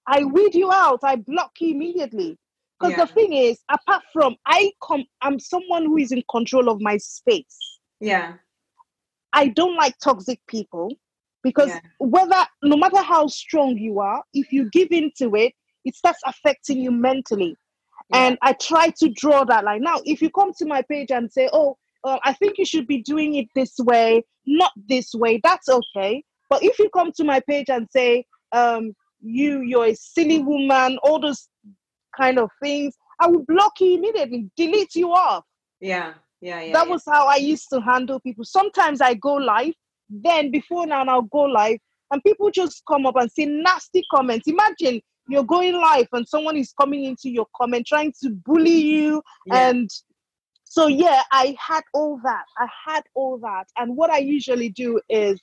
I 0.06 0.24
weed 0.24 0.54
you 0.54 0.70
out. 0.72 1.00
I 1.02 1.16
block 1.16 1.52
you 1.60 1.70
immediately. 1.70 2.36
Because 2.78 2.96
yeah. 2.96 3.04
the 3.04 3.12
thing 3.12 3.32
is, 3.32 3.58
apart 3.70 4.02
from 4.12 4.36
I 4.46 4.72
come, 4.86 5.04
I'm 5.20 5.38
someone 5.38 5.84
who 5.84 5.98
is 5.98 6.12
in 6.12 6.22
control 6.30 6.68
of 6.68 6.80
my 6.80 6.96
space. 6.98 7.58
Yeah. 8.00 8.34
I 9.32 9.48
don't 9.48 9.76
like 9.76 9.98
toxic 9.98 10.40
people 10.46 10.94
because 11.42 11.68
yeah. 11.68 11.80
whether 11.98 12.44
no 12.62 12.76
matter 12.76 13.02
how 13.02 13.26
strong 13.26 13.76
you 13.76 14.00
are, 14.00 14.22
if 14.32 14.52
you 14.52 14.68
give 14.70 14.88
into 14.90 15.34
it, 15.34 15.52
it 15.84 15.94
starts 15.94 16.20
affecting 16.24 16.78
you 16.78 16.90
mentally. 16.90 17.56
And 18.12 18.38
I 18.42 18.54
try 18.54 18.90
to 19.00 19.10
draw 19.10 19.44
that 19.44 19.64
line. 19.64 19.82
Now, 19.82 20.00
if 20.04 20.22
you 20.22 20.30
come 20.30 20.52
to 20.58 20.66
my 20.66 20.82
page 20.82 21.10
and 21.10 21.30
say, 21.30 21.50
oh, 21.52 21.76
uh, 22.04 22.18
I 22.24 22.32
think 22.32 22.56
you 22.56 22.64
should 22.64 22.86
be 22.86 23.02
doing 23.02 23.34
it 23.34 23.48
this 23.54 23.74
way, 23.78 24.24
not 24.46 24.72
this 24.88 25.12
way, 25.14 25.40
that's 25.42 25.68
okay. 25.68 26.22
But 26.48 26.62
if 26.62 26.78
you 26.78 26.88
come 26.90 27.12
to 27.16 27.24
my 27.24 27.40
page 27.40 27.68
and 27.68 27.86
say, 27.90 28.24
um, 28.52 28.92
you, 29.20 29.60
you're 29.60 29.86
a 29.86 29.94
silly 29.94 30.38
woman, 30.38 30.98
all 31.02 31.20
those 31.20 31.48
kind 32.18 32.38
of 32.38 32.50
things, 32.62 32.94
I 33.20 33.28
will 33.28 33.44
block 33.46 33.80
you 33.80 33.96
immediately, 33.96 34.50
delete 34.56 34.94
you 34.94 35.12
off. 35.12 35.44
Yeah, 35.80 36.14
yeah, 36.40 36.62
yeah. 36.62 36.72
That 36.72 36.86
yeah. 36.86 36.92
was 36.92 37.02
how 37.06 37.26
I 37.26 37.36
used 37.36 37.68
to 37.72 37.80
handle 37.80 38.20
people. 38.20 38.44
Sometimes 38.44 39.00
I 39.00 39.14
go 39.14 39.34
live, 39.34 39.74
then 40.08 40.50
before 40.50 40.86
now, 40.86 41.04
I'll 41.04 41.22
go 41.22 41.42
live, 41.42 41.78
and 42.10 42.22
people 42.22 42.50
just 42.50 42.82
come 42.88 43.06
up 43.06 43.16
and 43.16 43.30
say 43.30 43.44
nasty 43.46 44.04
comments. 44.12 44.48
Imagine 44.48 45.00
you're 45.28 45.44
going 45.44 45.74
live 45.74 46.08
and 46.12 46.26
someone 46.26 46.56
is 46.56 46.72
coming 46.80 47.04
into 47.04 47.28
your 47.28 47.46
comment 47.54 47.86
trying 47.86 48.12
to 48.22 48.30
bully 48.30 48.70
you 48.70 49.22
yeah. 49.46 49.68
and 49.68 49.90
so 50.64 50.86
yeah 50.86 51.22
i 51.30 51.56
had 51.60 51.82
all 51.94 52.18
that 52.24 52.44
i 52.58 52.66
had 52.86 53.02
all 53.14 53.38
that 53.38 53.66
and 53.76 53.94
what 53.96 54.10
i 54.10 54.18
usually 54.18 54.70
do 54.70 55.00
is 55.08 55.40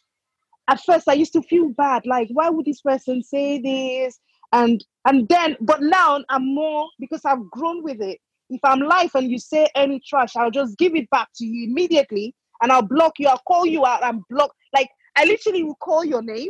at 0.67 0.81
first 0.81 1.07
i 1.07 1.13
used 1.13 1.33
to 1.33 1.41
feel 1.43 1.69
bad 1.69 2.05
like 2.05 2.27
why 2.33 2.49
would 2.49 2.65
this 2.65 2.81
person 2.81 3.23
say 3.23 3.59
this 3.59 4.19
and 4.53 4.83
and 5.05 5.27
then 5.29 5.55
but 5.61 5.81
now 5.81 6.23
i'm 6.29 6.53
more 6.53 6.87
because 6.99 7.21
i've 7.25 7.49
grown 7.51 7.83
with 7.83 8.01
it 8.01 8.19
if 8.49 8.59
i'm 8.63 8.79
live 8.79 9.09
and 9.15 9.29
you 9.29 9.39
say 9.39 9.67
any 9.75 10.01
trash 10.07 10.35
i'll 10.35 10.51
just 10.51 10.77
give 10.77 10.95
it 10.95 11.09
back 11.09 11.27
to 11.35 11.45
you 11.45 11.69
immediately 11.69 12.33
and 12.61 12.71
i'll 12.71 12.81
block 12.81 13.13
you 13.19 13.27
i'll 13.27 13.41
call 13.47 13.65
you 13.65 13.85
out 13.85 14.03
and 14.03 14.21
block 14.29 14.51
like 14.73 14.87
i 15.15 15.25
literally 15.25 15.63
will 15.63 15.75
call 15.75 16.03
your 16.05 16.21
name 16.21 16.49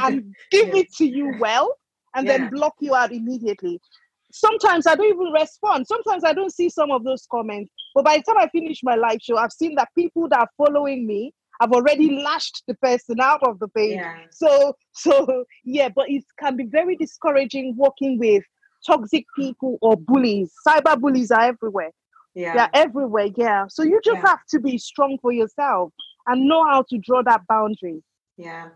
and 0.00 0.34
give 0.50 0.68
yeah. 0.68 0.76
it 0.76 0.92
to 0.92 1.06
you 1.06 1.32
well 1.38 1.72
and 2.14 2.26
yeah. 2.26 2.38
then 2.38 2.50
block 2.50 2.74
you 2.80 2.94
out 2.94 3.12
immediately. 3.12 3.80
Sometimes 4.32 4.86
I 4.86 4.94
don't 4.94 5.06
even 5.06 5.32
respond. 5.32 5.86
Sometimes 5.86 6.24
I 6.24 6.32
don't 6.32 6.52
see 6.52 6.68
some 6.68 6.90
of 6.90 7.04
those 7.04 7.26
comments. 7.30 7.70
But 7.94 8.04
by 8.04 8.16
the 8.16 8.22
time 8.22 8.38
I 8.38 8.48
finish 8.48 8.80
my 8.82 8.94
live 8.94 9.18
show, 9.20 9.36
I've 9.36 9.52
seen 9.52 9.74
that 9.76 9.88
people 9.96 10.28
that 10.28 10.40
are 10.40 10.48
following 10.56 11.06
me 11.06 11.34
have 11.62 11.72
already 11.72 12.08
mm. 12.10 12.24
lashed 12.24 12.62
the 12.66 12.74
person 12.74 13.20
out 13.20 13.42
of 13.42 13.58
the 13.58 13.68
page. 13.68 13.96
Yeah. 13.96 14.16
So 14.30 14.76
so 14.92 15.44
yeah, 15.64 15.88
but 15.88 16.10
it 16.10 16.24
can 16.38 16.56
be 16.56 16.64
very 16.64 16.96
discouraging 16.96 17.74
working 17.76 18.18
with 18.18 18.42
toxic 18.86 19.24
mm. 19.38 19.44
people 19.44 19.78
or 19.80 19.96
bullies. 19.96 20.52
Cyber 20.66 21.00
bullies 21.00 21.30
are 21.30 21.46
everywhere. 21.52 21.92
Yeah. 22.34 22.54
They're 22.54 22.70
everywhere, 22.84 23.28
yeah. 23.36 23.66
So 23.68 23.82
you 23.82 24.00
just 24.02 24.16
yeah. 24.16 24.28
have 24.28 24.40
to 24.50 24.60
be 24.60 24.78
strong 24.78 25.18
for 25.22 25.32
yourself 25.32 25.92
and 26.26 26.48
know 26.48 26.64
how 26.64 26.82
to 26.88 26.98
draw 26.98 27.22
that 27.22 27.42
boundary. 27.46 28.02
Yeah. 28.36 28.68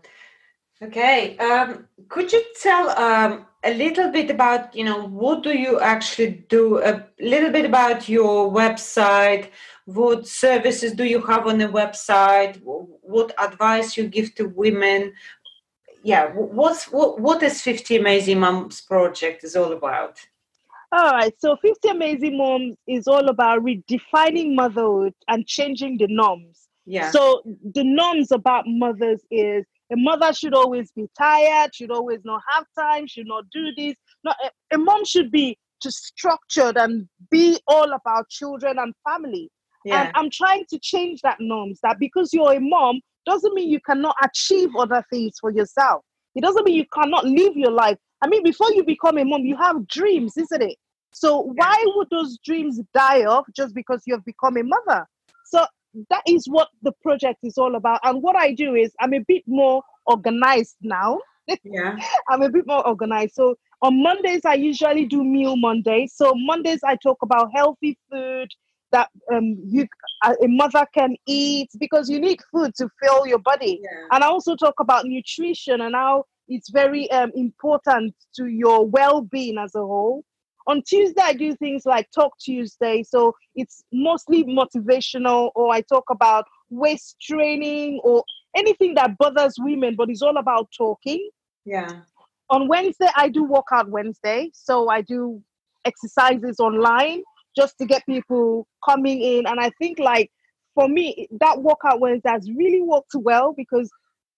Okay. 0.81 1.37
Um, 1.37 1.87
could 2.07 2.31
you 2.31 2.43
tell 2.61 2.89
um, 2.99 3.45
a 3.63 3.73
little 3.73 4.11
bit 4.11 4.29
about, 4.29 4.75
you 4.75 4.83
know, 4.83 5.07
what 5.07 5.43
do 5.43 5.57
you 5.57 5.79
actually 5.79 6.45
do? 6.49 6.81
A 6.83 7.05
little 7.19 7.51
bit 7.51 7.65
about 7.65 8.07
your 8.07 8.51
website. 8.51 9.49
What 9.85 10.27
services 10.27 10.91
do 10.93 11.05
you 11.05 11.21
have 11.21 11.47
on 11.47 11.57
the 11.57 11.67
website? 11.67 12.61
What 12.63 13.33
advice 13.39 13.97
you 13.97 14.07
give 14.07 14.35
to 14.35 14.49
women? 14.49 15.13
Yeah. 16.03 16.27
What's 16.33 16.85
what? 16.85 17.19
What 17.19 17.41
is 17.41 17.61
Fifty 17.61 17.97
Amazing 17.97 18.39
Moms 18.39 18.81
project 18.81 19.43
is 19.43 19.55
all 19.55 19.71
about? 19.71 20.19
All 20.91 21.11
right. 21.11 21.33
So 21.39 21.57
50 21.57 21.89
Amazing 21.89 22.37
Moms 22.37 22.77
is 22.87 23.07
all 23.07 23.27
about 23.27 23.61
redefining 23.61 24.55
motherhood 24.55 25.13
and 25.27 25.45
changing 25.45 25.97
the 25.97 26.07
norms. 26.07 26.67
Yeah. 26.85 27.11
So 27.11 27.41
the 27.45 27.83
norms 27.83 28.31
about 28.31 28.63
mothers 28.67 29.21
is 29.29 29.65
a 29.91 29.95
mother 29.95 30.33
should 30.33 30.53
always 30.53 30.91
be 30.91 31.07
tired, 31.17 31.73
should 31.73 31.91
always 31.91 32.19
not 32.25 32.41
have 32.53 32.65
time, 32.77 33.07
should 33.07 33.27
not 33.27 33.45
do 33.51 33.73
this. 33.75 33.95
No, 34.23 34.33
a, 34.43 34.75
a 34.75 34.77
mom 34.77 35.05
should 35.05 35.31
be 35.31 35.57
just 35.81 36.03
structured 36.05 36.77
and 36.77 37.07
be 37.29 37.59
all 37.67 37.93
about 37.93 38.29
children 38.29 38.79
and 38.79 38.93
family. 39.07 39.49
Yeah. 39.85 40.03
And 40.03 40.11
I'm 40.15 40.29
trying 40.29 40.65
to 40.69 40.79
change 40.79 41.21
that 41.21 41.37
norms 41.39 41.79
that 41.83 41.97
because 41.99 42.33
you're 42.33 42.53
a 42.53 42.59
mom 42.59 42.99
doesn't 43.25 43.53
mean 43.53 43.69
you 43.69 43.79
cannot 43.81 44.15
achieve 44.23 44.69
other 44.77 45.03
things 45.11 45.37
for 45.39 45.51
yourself. 45.51 46.03
It 46.35 46.41
doesn't 46.41 46.65
mean 46.65 46.75
you 46.75 46.85
cannot 46.93 47.25
live 47.25 47.55
your 47.55 47.71
life. 47.71 47.97
I 48.21 48.27
mean, 48.27 48.43
before 48.43 48.71
you 48.71 48.83
become 48.83 49.17
a 49.17 49.23
mom, 49.23 49.41
you 49.41 49.55
have 49.57 49.87
dreams, 49.87 50.35
isn't 50.37 50.61
it? 50.61 50.77
So 51.13 51.51
why 51.55 51.83
would 51.95 52.09
those 52.11 52.37
dreams 52.45 52.79
die 52.93 53.25
off 53.25 53.45
just 53.55 53.73
because 53.73 54.03
you 54.05 54.13
have 54.13 54.25
become 54.25 54.57
a 54.57 54.63
mother? 54.63 55.07
That 56.09 56.23
is 56.27 56.45
what 56.47 56.69
the 56.81 56.91
project 57.01 57.39
is 57.43 57.57
all 57.57 57.75
about. 57.75 57.99
And 58.03 58.21
what 58.21 58.35
I 58.35 58.53
do 58.53 58.75
is 58.75 58.93
I'm 58.99 59.13
a 59.13 59.23
bit 59.27 59.43
more 59.47 59.81
organized 60.05 60.77
now. 60.81 61.19
Yeah. 61.63 61.95
I'm 62.27 62.41
a 62.41 62.49
bit 62.49 62.67
more 62.67 62.85
organized. 62.85 63.35
So 63.35 63.55
on 63.81 64.03
Mondays, 64.03 64.41
I 64.43 64.55
usually 64.55 65.05
do 65.05 65.23
Meal 65.23 65.55
Mondays. 65.55 66.13
So 66.13 66.33
Mondays, 66.35 66.81
I 66.83 66.97
talk 66.97 67.19
about 67.21 67.51
healthy 67.55 67.97
food 68.11 68.49
that 68.91 69.09
um, 69.33 69.57
you 69.65 69.87
a 70.23 70.47
mother 70.47 70.85
can 70.93 71.15
eat 71.25 71.69
because 71.79 72.09
you 72.09 72.19
need 72.19 72.39
food 72.51 72.73
to 72.75 72.89
fill 73.01 73.27
your 73.27 73.39
body. 73.39 73.79
Yeah. 73.81 74.07
And 74.11 74.23
I 74.23 74.27
also 74.27 74.55
talk 74.55 74.75
about 74.79 75.05
nutrition 75.05 75.81
and 75.81 75.95
how 75.95 76.25
it's 76.47 76.69
very 76.69 77.09
um, 77.11 77.31
important 77.35 78.15
to 78.35 78.47
your 78.47 78.85
well-being 78.85 79.57
as 79.57 79.75
a 79.75 79.79
whole. 79.79 80.23
On 80.67 80.81
Tuesday, 80.83 81.21
I 81.23 81.33
do 81.33 81.55
things 81.55 81.85
like 81.85 82.09
Talk 82.11 82.37
Tuesday. 82.39 83.01
So 83.03 83.33
it's 83.55 83.83
mostly 83.91 84.43
motivational, 84.43 85.51
or 85.55 85.73
I 85.73 85.81
talk 85.81 86.03
about 86.11 86.45
waist 86.69 87.15
training 87.21 88.01
or 88.03 88.23
anything 88.55 88.93
that 88.95 89.17
bothers 89.17 89.55
women, 89.57 89.95
but 89.95 90.09
it's 90.09 90.21
all 90.21 90.37
about 90.37 90.69
talking. 90.77 91.29
Yeah. 91.65 92.01
On 92.49 92.67
Wednesday, 92.67 93.07
I 93.15 93.29
do 93.29 93.43
Workout 93.43 93.89
Wednesday. 93.89 94.51
So 94.53 94.89
I 94.89 95.01
do 95.01 95.41
exercises 95.85 96.59
online 96.59 97.23
just 97.55 97.77
to 97.79 97.85
get 97.85 98.05
people 98.05 98.67
coming 98.87 99.21
in. 99.21 99.47
And 99.47 99.59
I 99.59 99.71
think, 99.79 99.99
like, 99.99 100.31
for 100.75 100.87
me, 100.87 101.27
that 101.39 101.61
Workout 101.61 102.01
Wednesday 102.01 102.29
has 102.29 102.49
really 102.51 102.81
worked 102.81 103.15
well 103.15 103.53
because 103.55 103.89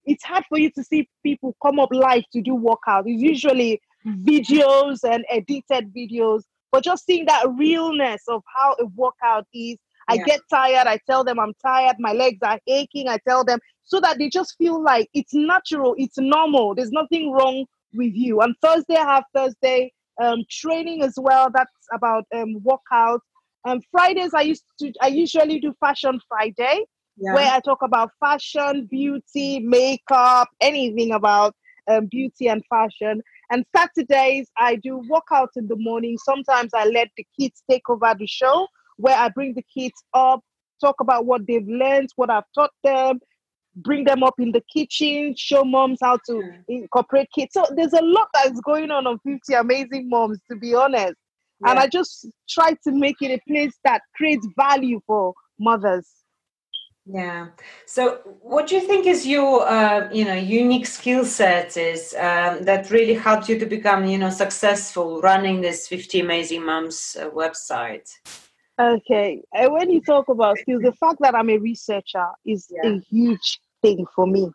it's 0.05 0.23
hard 0.23 0.43
for 0.47 0.57
you 0.57 0.71
to 0.71 0.83
see 0.83 1.09
people 1.23 1.55
come 1.61 1.79
up 1.79 1.89
live 1.91 2.23
to 2.33 2.41
do 2.41 2.55
workout. 2.55 3.05
It's 3.07 3.21
usually 3.21 3.81
videos 4.05 4.99
and 5.03 5.25
edited 5.29 5.93
videos, 5.93 6.43
but 6.71 6.83
just 6.83 7.05
seeing 7.05 7.25
that 7.25 7.45
realness 7.57 8.23
of 8.27 8.41
how 8.55 8.75
a 8.79 8.85
workout 8.95 9.45
is. 9.53 9.77
I 10.07 10.15
yeah. 10.15 10.23
get 10.25 10.39
tired, 10.49 10.87
I 10.87 10.99
tell 11.07 11.23
them 11.23 11.39
I'm 11.39 11.53
tired, 11.61 11.97
my 11.99 12.13
legs 12.13 12.39
are 12.41 12.59
aching, 12.65 13.07
I 13.07 13.19
tell 13.27 13.43
them 13.43 13.59
so 13.83 13.99
that 13.99 14.17
they 14.17 14.29
just 14.29 14.55
feel 14.57 14.81
like 14.81 15.07
it's 15.13 15.33
natural, 15.33 15.93
it's 15.97 16.17
normal, 16.17 16.73
there's 16.73 16.91
nothing 16.91 17.31
wrong 17.31 17.65
with 17.93 18.13
you. 18.13 18.41
On 18.41 18.55
Thursday, 18.61 18.95
I 18.95 19.15
have 19.15 19.23
Thursday 19.35 19.91
um, 20.21 20.43
training 20.49 21.01
as 21.03 21.13
well. 21.17 21.49
That's 21.53 21.71
about 21.93 22.25
um, 22.35 22.61
workout. 22.63 23.21
And 23.65 23.83
Fridays, 23.91 24.33
I 24.33 24.41
used 24.41 24.63
to, 24.79 24.91
I 25.01 25.07
usually 25.07 25.59
do 25.59 25.73
Fashion 25.79 26.19
Friday, 26.27 26.85
yeah. 27.17 27.33
where 27.33 27.51
I 27.51 27.59
talk 27.59 27.81
about 27.81 28.11
fashion, 28.19 28.87
beauty, 28.89 29.59
makeup, 29.59 30.49
anything 30.61 31.11
about 31.13 31.55
um, 31.89 32.05
beauty 32.05 32.47
and 32.47 32.63
fashion. 32.69 33.21
And 33.51 33.65
Saturdays, 33.75 34.49
I 34.57 34.75
do 34.75 35.01
workouts 35.09 35.57
in 35.57 35.67
the 35.67 35.75
morning. 35.75 36.17
Sometimes 36.17 36.71
I 36.73 36.85
let 36.85 37.09
the 37.17 37.25
kids 37.39 37.63
take 37.69 37.89
over 37.89 38.13
the 38.17 38.27
show 38.27 38.67
where 38.97 39.17
I 39.17 39.29
bring 39.29 39.53
the 39.53 39.63
kids 39.73 40.03
up, 40.13 40.41
talk 40.81 40.95
about 40.99 41.25
what 41.25 41.47
they've 41.47 41.67
learned, 41.67 42.09
what 42.15 42.29
I've 42.29 42.43
taught 42.53 42.71
them, 42.83 43.19
bring 43.75 44.03
them 44.03 44.23
up 44.23 44.35
in 44.39 44.51
the 44.51 44.61
kitchen, 44.71 45.35
show 45.37 45.63
moms 45.63 45.99
how 46.01 46.17
to 46.27 46.43
incorporate 46.67 47.29
kids. 47.33 47.53
So 47.53 47.65
there's 47.75 47.93
a 47.93 48.01
lot 48.01 48.27
that's 48.33 48.59
going 48.61 48.91
on 48.91 49.07
on 49.07 49.19
50 49.25 49.53
Amazing 49.53 50.09
Moms, 50.09 50.39
to 50.49 50.55
be 50.55 50.75
honest. 50.75 51.15
Yeah. 51.61 51.71
And 51.71 51.79
I 51.79 51.87
just 51.87 52.27
try 52.49 52.73
to 52.83 52.91
make 52.91 53.17
it 53.21 53.31
a 53.31 53.39
place 53.51 53.73
that 53.83 54.01
creates 54.15 54.47
value 54.57 55.01
for 55.07 55.33
mothers. 55.59 56.07
Yeah. 57.11 57.47
So, 57.85 58.19
what 58.41 58.67
do 58.67 58.75
you 58.75 58.81
think 58.81 59.07
is 59.07 59.25
your, 59.25 59.67
uh, 59.67 60.09
you 60.11 60.25
know, 60.25 60.35
unique 60.35 60.85
skill 60.85 61.25
set 61.25 61.75
is 61.75 62.13
um, 62.13 62.63
that 62.63 62.91
really 62.91 63.15
helped 63.15 63.49
you 63.49 63.57
to 63.57 63.65
become, 63.65 64.05
you 64.05 64.19
know, 64.19 64.29
successful 64.29 65.19
running 65.21 65.61
this 65.61 65.87
50 65.87 66.19
Amazing 66.19 66.65
Moms 66.65 67.17
uh, 67.19 67.29
website? 67.29 68.07
Okay. 68.79 69.41
And 69.53 69.73
when 69.73 69.89
you 69.89 70.01
talk 70.01 70.29
about 70.29 70.59
skills, 70.59 70.83
the 70.83 70.93
fact 70.93 71.17
that 71.21 71.33
I'm 71.33 71.49
a 71.49 71.57
researcher 71.57 72.27
is 72.45 72.71
yeah. 72.71 72.91
a 72.91 72.99
huge 73.09 73.59
thing 73.81 74.05
for 74.15 74.27
me. 74.27 74.51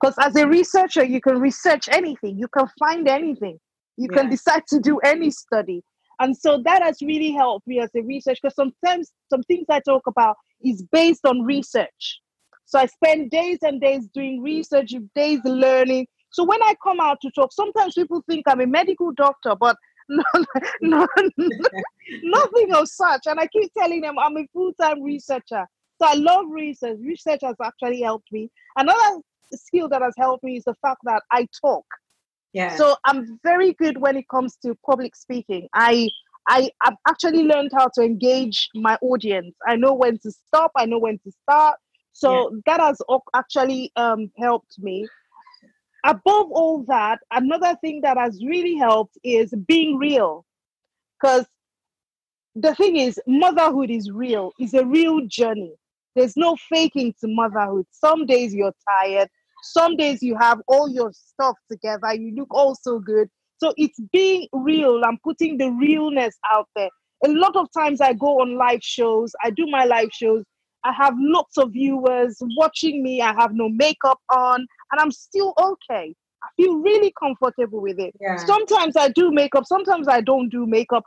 Because 0.00 0.14
yeah. 0.18 0.26
as 0.26 0.36
a 0.36 0.46
researcher, 0.46 1.04
you 1.04 1.20
can 1.20 1.40
research 1.40 1.88
anything, 1.90 2.38
you 2.38 2.46
can 2.48 2.68
find 2.78 3.08
anything, 3.08 3.58
you 3.96 4.08
yeah. 4.10 4.18
can 4.18 4.30
decide 4.30 4.62
to 4.68 4.78
do 4.78 4.98
any 4.98 5.30
study. 5.30 5.82
And 6.20 6.36
so 6.36 6.62
that 6.64 6.82
has 6.82 7.02
really 7.02 7.32
helped 7.32 7.66
me 7.66 7.80
as 7.80 7.90
a 7.96 8.02
researcher 8.02 8.38
because 8.42 8.54
sometimes 8.54 9.10
some 9.28 9.42
things 9.44 9.66
I 9.68 9.80
talk 9.80 10.02
about 10.06 10.36
is 10.64 10.82
based 10.92 11.24
on 11.26 11.42
research. 11.42 12.20
So 12.64 12.78
I 12.78 12.86
spend 12.86 13.30
days 13.30 13.58
and 13.62 13.80
days 13.80 14.08
doing 14.14 14.42
research, 14.42 14.94
days 15.14 15.40
learning. 15.44 16.06
So 16.30 16.44
when 16.44 16.62
I 16.62 16.74
come 16.82 17.00
out 17.00 17.18
to 17.22 17.30
talk, 17.32 17.52
sometimes 17.52 17.94
people 17.94 18.24
think 18.28 18.44
I'm 18.46 18.60
a 18.60 18.66
medical 18.66 19.12
doctor, 19.12 19.54
but 19.54 19.76
no, 20.08 20.24
no, 20.80 21.06
nothing 22.22 22.74
of 22.74 22.88
such. 22.88 23.22
And 23.26 23.38
I 23.38 23.46
keep 23.46 23.70
telling 23.76 24.00
them 24.00 24.18
I'm 24.18 24.36
a 24.36 24.46
full-time 24.52 25.02
researcher. 25.02 25.66
So 26.00 26.08
I 26.08 26.14
love 26.14 26.46
research. 26.48 26.98
Research 27.00 27.40
has 27.42 27.56
actually 27.62 28.02
helped 28.02 28.32
me. 28.32 28.50
Another 28.76 29.20
skill 29.54 29.88
that 29.90 30.02
has 30.02 30.14
helped 30.18 30.42
me 30.42 30.56
is 30.56 30.64
the 30.64 30.74
fact 30.82 31.00
that 31.04 31.22
I 31.30 31.46
talk. 31.60 31.84
Yeah. 32.52 32.74
So 32.76 32.96
I'm 33.04 33.38
very 33.44 33.72
good 33.74 33.98
when 33.98 34.16
it 34.16 34.28
comes 34.28 34.56
to 34.64 34.76
public 34.84 35.14
speaking. 35.16 35.68
I 35.74 36.08
I 36.48 36.70
have 36.82 36.96
actually 37.08 37.44
learned 37.44 37.70
how 37.72 37.88
to 37.94 38.02
engage 38.02 38.68
my 38.74 38.98
audience. 39.00 39.54
I 39.66 39.76
know 39.76 39.94
when 39.94 40.18
to 40.18 40.30
stop. 40.30 40.72
I 40.76 40.86
know 40.86 40.98
when 40.98 41.18
to 41.18 41.32
start. 41.42 41.78
So 42.12 42.50
yeah. 42.50 42.60
that 42.66 42.80
has 42.80 43.00
actually 43.34 43.92
um, 43.96 44.30
helped 44.38 44.78
me. 44.78 45.06
Above 46.04 46.50
all 46.50 46.84
that, 46.88 47.20
another 47.30 47.76
thing 47.80 48.00
that 48.02 48.16
has 48.16 48.42
really 48.44 48.76
helped 48.76 49.16
is 49.22 49.54
being 49.68 49.96
real. 49.98 50.44
Because 51.20 51.46
the 52.54 52.74
thing 52.74 52.96
is, 52.96 53.20
motherhood 53.26 53.90
is 53.90 54.10
real, 54.10 54.52
it's 54.58 54.74
a 54.74 54.84
real 54.84 55.26
journey. 55.26 55.72
There's 56.14 56.36
no 56.36 56.56
faking 56.68 57.14
to 57.20 57.28
motherhood. 57.28 57.86
Some 57.92 58.26
days 58.26 58.52
you're 58.52 58.74
tired, 58.86 59.28
some 59.62 59.96
days 59.96 60.22
you 60.22 60.36
have 60.36 60.60
all 60.66 60.90
your 60.90 61.12
stuff 61.12 61.56
together, 61.70 62.12
you 62.14 62.34
look 62.34 62.52
all 62.52 62.74
so 62.74 62.98
good. 62.98 63.28
So 63.62 63.72
it's 63.76 64.00
being 64.12 64.48
real 64.52 65.02
I'm 65.04 65.18
putting 65.22 65.56
the 65.56 65.70
realness 65.70 66.36
out 66.52 66.66
there. 66.74 66.90
A 67.24 67.28
lot 67.28 67.54
of 67.54 67.68
times 67.72 68.00
I 68.00 68.12
go 68.12 68.40
on 68.40 68.56
live 68.56 68.82
shows, 68.82 69.32
I 69.44 69.50
do 69.50 69.66
my 69.68 69.84
live 69.84 70.08
shows, 70.12 70.42
I 70.82 70.90
have 70.90 71.14
lots 71.16 71.56
of 71.58 71.70
viewers 71.70 72.38
watching 72.56 73.04
me, 73.04 73.20
I 73.22 73.32
have 73.38 73.52
no 73.54 73.68
makeup 73.68 74.18
on, 74.34 74.66
and 74.90 75.00
I'm 75.00 75.12
still 75.12 75.54
okay. 75.60 76.12
I 76.42 76.48
feel 76.56 76.74
really 76.78 77.14
comfortable 77.16 77.80
with 77.80 78.00
it. 78.00 78.12
Yeah. 78.20 78.44
Sometimes 78.44 78.96
I 78.96 79.10
do 79.10 79.30
makeup, 79.30 79.64
sometimes 79.64 80.08
I 80.08 80.22
don't 80.22 80.48
do 80.48 80.66
makeup. 80.66 81.04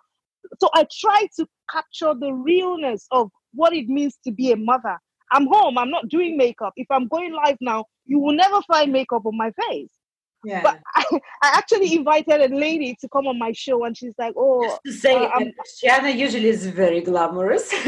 So 0.62 0.70
I 0.74 0.88
try 1.02 1.28
to 1.36 1.46
capture 1.70 2.14
the 2.18 2.32
realness 2.32 3.06
of 3.12 3.30
what 3.54 3.74
it 3.74 3.90
means 3.90 4.18
to 4.24 4.32
be 4.32 4.54
a 4.54 4.56
mother. 4.56 4.98
I'm 5.34 5.48
home, 5.48 5.78
I'm 5.78 5.92
not 5.92 6.08
doing 6.08 6.38
makeup. 6.38 6.72
If 6.78 6.88
I'm 6.90 7.10
going 7.10 7.34
live 7.34 7.58
now, 7.60 7.84
you 8.06 8.18
will 8.20 8.34
never 8.34 8.62
find 8.62 8.94
makeup 8.94 9.26
on 9.26 9.36
my 9.36 9.52
face. 9.68 9.92
Yeah. 10.46 10.62
But 10.62 10.80
I, 10.96 11.04
I 11.42 11.58
actually 11.58 11.96
invited 11.96 12.52
a 12.52 12.56
lady 12.56 12.96
to 13.02 13.10
come 13.10 13.28
on 13.28 13.40
my 13.40 13.52
show, 13.52 13.84
and 13.86 13.98
she's 13.98 14.14
like, 14.18 14.34
"Oh, 14.38 14.64
Just 14.64 14.82
to 14.86 14.92
say, 14.94 15.16
uh, 15.16 15.40
Christiana 15.58 16.10
usually 16.10 16.50
is 16.50 16.68
very 16.68 17.02
glamorous." 17.02 17.72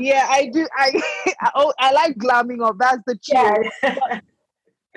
yeah, 0.00 0.26
I 0.30 0.50
do. 0.52 0.66
I 0.76 1.00
oh, 1.54 1.72
I 1.78 1.92
like 1.92 2.16
glamming 2.16 2.66
up. 2.66 2.76
That's 2.78 3.02
the 3.06 3.16
truth. 3.16 3.72
Yeah. 3.82 3.94
but, 3.94 4.22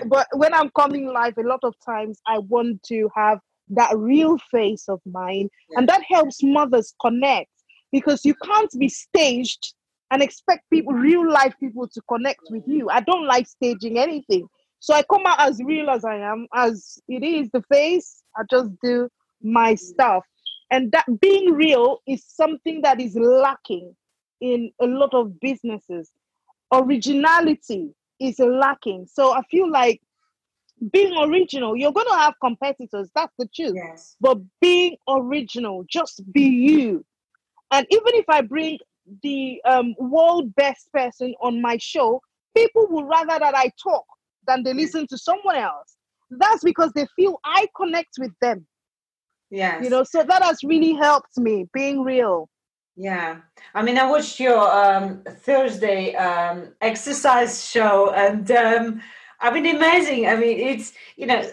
but 0.09 0.27
when 0.33 0.53
I'm 0.53 0.69
coming 0.71 1.07
live, 1.07 1.37
a 1.37 1.43
lot 1.43 1.59
of 1.63 1.75
times 1.85 2.19
I 2.27 2.39
want 2.39 2.83
to 2.83 3.09
have 3.15 3.39
that 3.69 3.97
real 3.97 4.37
face 4.51 4.85
of 4.87 5.01
mine, 5.05 5.49
yeah. 5.69 5.79
and 5.79 5.89
that 5.89 6.01
helps 6.07 6.41
mothers 6.41 6.93
connect 7.01 7.49
because 7.91 8.23
you 8.23 8.33
can't 8.35 8.71
be 8.77 8.89
staged 8.89 9.73
and 10.11 10.21
expect 10.21 10.69
people, 10.71 10.93
real 10.93 11.29
life 11.29 11.53
people, 11.59 11.87
to 11.87 12.01
connect 12.07 12.41
with 12.49 12.63
you. 12.65 12.89
I 12.89 13.01
don't 13.01 13.25
like 13.25 13.47
staging 13.47 13.97
anything. 13.97 14.47
So 14.79 14.93
I 14.93 15.03
come 15.03 15.25
out 15.25 15.39
as 15.39 15.59
real 15.63 15.89
as 15.89 16.05
I 16.05 16.17
am, 16.17 16.47
as 16.53 16.99
it 17.07 17.23
is 17.23 17.49
the 17.51 17.61
face. 17.71 18.23
I 18.35 18.43
just 18.49 18.69
do 18.81 19.09
my 19.41 19.75
stuff. 19.75 20.23
And 20.69 20.91
that 20.91 21.05
being 21.19 21.53
real 21.53 21.99
is 22.07 22.23
something 22.25 22.81
that 22.81 22.99
is 22.99 23.15
lacking 23.15 23.95
in 24.41 24.71
a 24.81 24.85
lot 24.85 25.13
of 25.13 25.39
businesses. 25.39 26.11
Originality 26.73 27.93
is 28.19 28.39
lacking. 28.39 29.07
So 29.11 29.33
I 29.33 29.41
feel 29.49 29.71
like 29.71 30.01
being 30.91 31.17
original, 31.17 31.75
you're 31.75 31.93
going 31.93 32.07
to 32.07 32.15
have 32.17 32.35
competitors, 32.39 33.09
that's 33.15 33.33
the 33.39 33.47
truth. 33.47 33.73
Yes. 33.75 34.15
But 34.19 34.39
being 34.61 34.97
original, 35.07 35.85
just 35.89 36.21
be 36.31 36.43
you. 36.43 37.05
And 37.71 37.87
even 37.89 38.13
if 38.13 38.25
I 38.29 38.41
bring 38.41 38.77
the 39.23 39.61
um, 39.65 39.95
world 39.97 40.53
best 40.55 40.91
person 40.91 41.33
on 41.41 41.61
my 41.61 41.77
show, 41.77 42.21
people 42.55 42.87
would 42.89 43.05
rather 43.05 43.39
that 43.39 43.55
I 43.55 43.71
talk 43.81 44.05
than 44.47 44.63
they 44.63 44.73
listen 44.73 45.07
to 45.07 45.17
someone 45.17 45.55
else. 45.55 45.97
That's 46.29 46.63
because 46.63 46.91
they 46.93 47.07
feel 47.15 47.39
I 47.45 47.67
connect 47.75 48.15
with 48.19 48.31
them. 48.41 48.65
Yeah. 49.49 49.81
You 49.81 49.89
know, 49.89 50.03
so 50.03 50.23
that 50.23 50.43
has 50.43 50.59
really 50.63 50.93
helped 50.93 51.37
me 51.37 51.67
being 51.73 52.03
real. 52.03 52.49
Yeah. 52.95 53.37
I 53.73 53.81
mean, 53.83 53.97
I 53.97 54.09
watched 54.09 54.39
your 54.39 54.59
um, 54.59 55.23
Thursday 55.41 56.15
um, 56.15 56.73
exercise 56.81 57.63
show 57.63 58.11
and 58.11 58.49
um, 58.51 59.01
I 59.39 59.51
mean, 59.51 59.67
amazing. 59.75 60.27
I 60.27 60.35
mean, 60.35 60.59
it's, 60.59 60.93
you 61.15 61.27
know, 61.27 61.47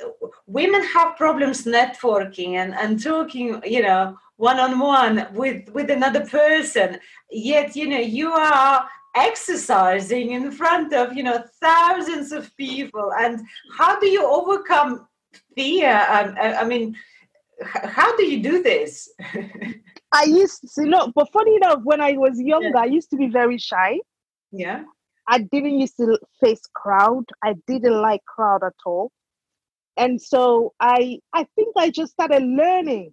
women 0.46 0.82
have 0.82 1.16
problems 1.16 1.64
networking 1.64 2.54
and, 2.54 2.74
and 2.74 3.00
talking, 3.00 3.60
you 3.64 3.82
know, 3.82 4.16
one 4.36 4.58
on 4.58 4.78
one 4.78 5.26
with 5.32 5.68
with 5.70 5.90
another 5.90 6.26
person 6.26 6.98
yet 7.30 7.76
you 7.76 7.88
know 7.88 7.98
you 7.98 8.32
are 8.32 8.88
exercising 9.14 10.32
in 10.32 10.50
front 10.50 10.92
of 10.92 11.16
you 11.16 11.22
know 11.22 11.42
thousands 11.60 12.32
of 12.32 12.54
people? 12.56 13.12
And 13.18 13.40
how 13.76 13.98
do 13.98 14.06
you 14.06 14.24
overcome 14.24 15.06
fear? 15.54 15.94
Um, 16.10 16.34
I, 16.38 16.54
I 16.60 16.64
mean 16.64 16.96
how 17.62 18.16
do 18.16 18.24
you 18.24 18.42
do 18.42 18.62
this? 18.62 19.12
I 20.12 20.24
used 20.24 20.62
to 20.74 20.84
know 20.84 21.12
but 21.14 21.30
funny 21.32 21.56
enough 21.56 21.80
when 21.82 22.00
i 22.00 22.12
was 22.12 22.40
younger 22.40 22.70
yeah. 22.74 22.82
i 22.82 22.84
used 22.84 23.10
to 23.10 23.16
be 23.16 23.28
very 23.28 23.58
shy. 23.58 24.00
Yeah. 24.52 24.84
I 25.26 25.38
didn't 25.38 25.80
used 25.80 25.96
to 25.96 26.18
face 26.40 26.60
crowd. 26.74 27.24
I 27.42 27.54
didn't 27.66 28.00
like 28.00 28.24
crowd 28.26 28.62
at 28.62 28.74
all. 28.86 29.10
And 29.96 30.20
so 30.20 30.72
i 30.80 31.18
i 31.32 31.46
think 31.54 31.74
i 31.76 31.90
just 31.90 32.12
started 32.12 32.42
learning. 32.42 33.12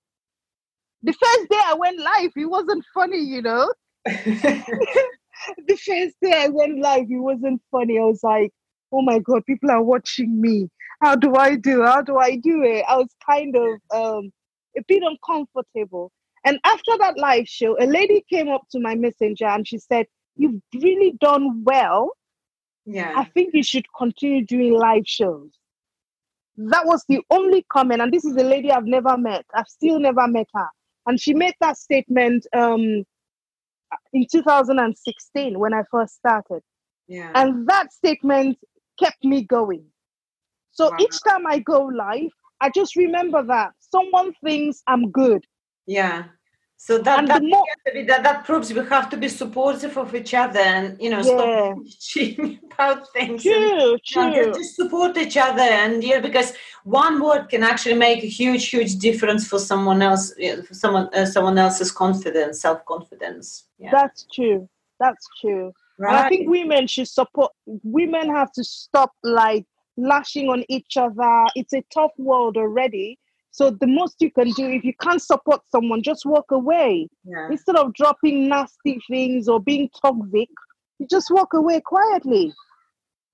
The 1.03 1.13
first 1.13 1.49
day 1.49 1.61
i 1.65 1.73
went 1.73 1.99
live 1.99 2.31
it 2.35 2.45
wasn't 2.45 2.85
funny 2.93 3.19
you 3.19 3.41
know 3.41 3.71
the 5.67 5.75
first 5.75 6.15
day 6.21 6.33
I 6.35 6.47
went 6.49 6.79
live, 6.79 7.07
it 7.09 7.17
wasn't 7.17 7.61
funny. 7.71 7.99
I 7.99 8.03
was 8.03 8.23
like, 8.23 8.51
oh 8.91 9.01
my 9.01 9.19
God, 9.19 9.45
people 9.45 9.71
are 9.71 9.83
watching 9.83 10.39
me. 10.39 10.69
How 11.01 11.15
do 11.15 11.35
I 11.35 11.55
do? 11.55 11.83
How 11.83 12.01
do 12.01 12.17
I 12.17 12.35
do 12.35 12.63
it? 12.63 12.85
I 12.87 12.97
was 12.97 13.09
kind 13.25 13.55
of 13.55 13.79
um, 13.93 14.31
a 14.77 14.81
bit 14.87 15.03
uncomfortable. 15.03 16.11
And 16.43 16.59
after 16.65 16.97
that 16.99 17.17
live 17.17 17.47
show, 17.47 17.77
a 17.79 17.85
lady 17.85 18.25
came 18.29 18.49
up 18.49 18.63
to 18.71 18.79
my 18.79 18.95
messenger 18.95 19.45
and 19.45 19.67
she 19.67 19.77
said, 19.77 20.05
You've 20.37 20.61
really 20.73 21.13
done 21.19 21.63
well. 21.63 22.11
Yeah. 22.85 23.13
I 23.15 23.25
think 23.25 23.53
you 23.53 23.63
should 23.63 23.85
continue 23.97 24.45
doing 24.45 24.73
live 24.73 25.05
shows. 25.05 25.51
That 26.57 26.85
was 26.85 27.03
the 27.07 27.21
only 27.29 27.65
comment. 27.71 28.01
And 28.01 28.13
this 28.13 28.25
is 28.25 28.35
a 28.35 28.43
lady 28.43 28.71
I've 28.71 28.85
never 28.85 29.17
met. 29.17 29.45
I've 29.53 29.67
still 29.67 29.99
never 29.99 30.27
met 30.27 30.47
her. 30.53 30.67
And 31.05 31.19
she 31.19 31.33
made 31.33 31.53
that 31.59 31.77
statement 31.77 32.47
um, 32.53 33.03
in 34.13 34.25
2016 34.31 35.59
when 35.59 35.73
I 35.73 35.83
first 35.91 36.15
started. 36.15 36.61
Yeah. 37.07 37.31
And 37.35 37.67
that 37.67 37.91
statement 37.91 38.57
kept 38.99 39.23
me 39.23 39.43
going. 39.43 39.85
So 40.71 40.89
wow. 40.89 40.97
each 40.99 41.17
time 41.27 41.45
I 41.47 41.59
go 41.59 41.85
live, 41.85 42.31
I 42.61 42.69
just 42.69 42.95
remember 42.95 43.43
that 43.47 43.71
someone 43.79 44.33
thinks 44.43 44.81
I'm 44.87 45.11
good. 45.11 45.43
Yeah. 45.85 46.25
So 46.83 46.97
that 46.97 47.27
that, 47.27 47.43
more, 47.43 47.63
that, 47.85 48.23
that 48.23 48.43
proves 48.43 48.73
we 48.73 48.83
have 48.87 49.07
to 49.11 49.17
be 49.17 49.27
supportive 49.27 49.95
of 49.99 50.15
each 50.15 50.33
other 50.33 50.59
and 50.59 50.99
you 50.99 51.11
know 51.11 51.17
yeah. 51.19 51.23
stop 51.23 51.77
teaching 51.85 52.59
about 52.73 53.07
things. 53.13 53.43
True, 53.43 53.91
and, 53.91 54.03
true. 54.03 54.33
You 54.33 54.47
know, 54.47 54.53
just 54.53 54.77
support 54.77 55.15
each 55.15 55.37
other 55.37 55.61
and 55.61 56.03
yeah, 56.03 56.19
because 56.19 56.53
one 56.83 57.23
word 57.23 57.49
can 57.49 57.61
actually 57.61 57.93
make 57.93 58.23
a 58.23 58.27
huge, 58.27 58.67
huge 58.67 58.95
difference 58.95 59.47
for 59.47 59.59
someone 59.59 60.01
else, 60.01 60.33
for 60.67 60.73
someone 60.73 61.07
uh, 61.13 61.27
someone 61.27 61.59
else's 61.59 61.91
confidence, 61.91 62.61
self 62.61 62.83
confidence. 62.85 63.67
Yeah. 63.77 63.91
That's 63.91 64.25
true. 64.33 64.67
That's 64.99 65.27
true. 65.39 65.73
Right. 65.99 66.09
And 66.09 66.17
I 66.17 66.29
think 66.29 66.49
women 66.49 66.87
should 66.87 67.07
support. 67.07 67.51
Women 67.67 68.27
have 68.33 68.51
to 68.53 68.63
stop 68.63 69.11
like 69.21 69.67
lashing 69.97 70.49
on 70.49 70.65
each 70.67 70.97
other. 70.97 71.45
It's 71.55 71.73
a 71.73 71.83
tough 71.93 72.13
world 72.17 72.57
already 72.57 73.19
So 73.51 73.69
the 73.69 73.87
most 73.87 74.15
you 74.19 74.31
can 74.31 74.51
do 74.51 74.69
if 74.69 74.83
you 74.83 74.93
can't 75.01 75.21
support 75.21 75.61
someone, 75.69 76.01
just 76.01 76.25
walk 76.25 76.51
away. 76.51 77.07
Yeah. 77.25 77.47
Instead 77.51 77.75
of 77.75 77.93
dropping 77.93 78.47
nasty 78.47 78.99
things 79.09 79.49
or 79.49 79.59
being 79.59 79.89
toxic, 80.01 80.49
you 80.99 81.07
just 81.09 81.29
walk 81.29 81.53
away 81.53 81.81
quietly. 81.81 82.53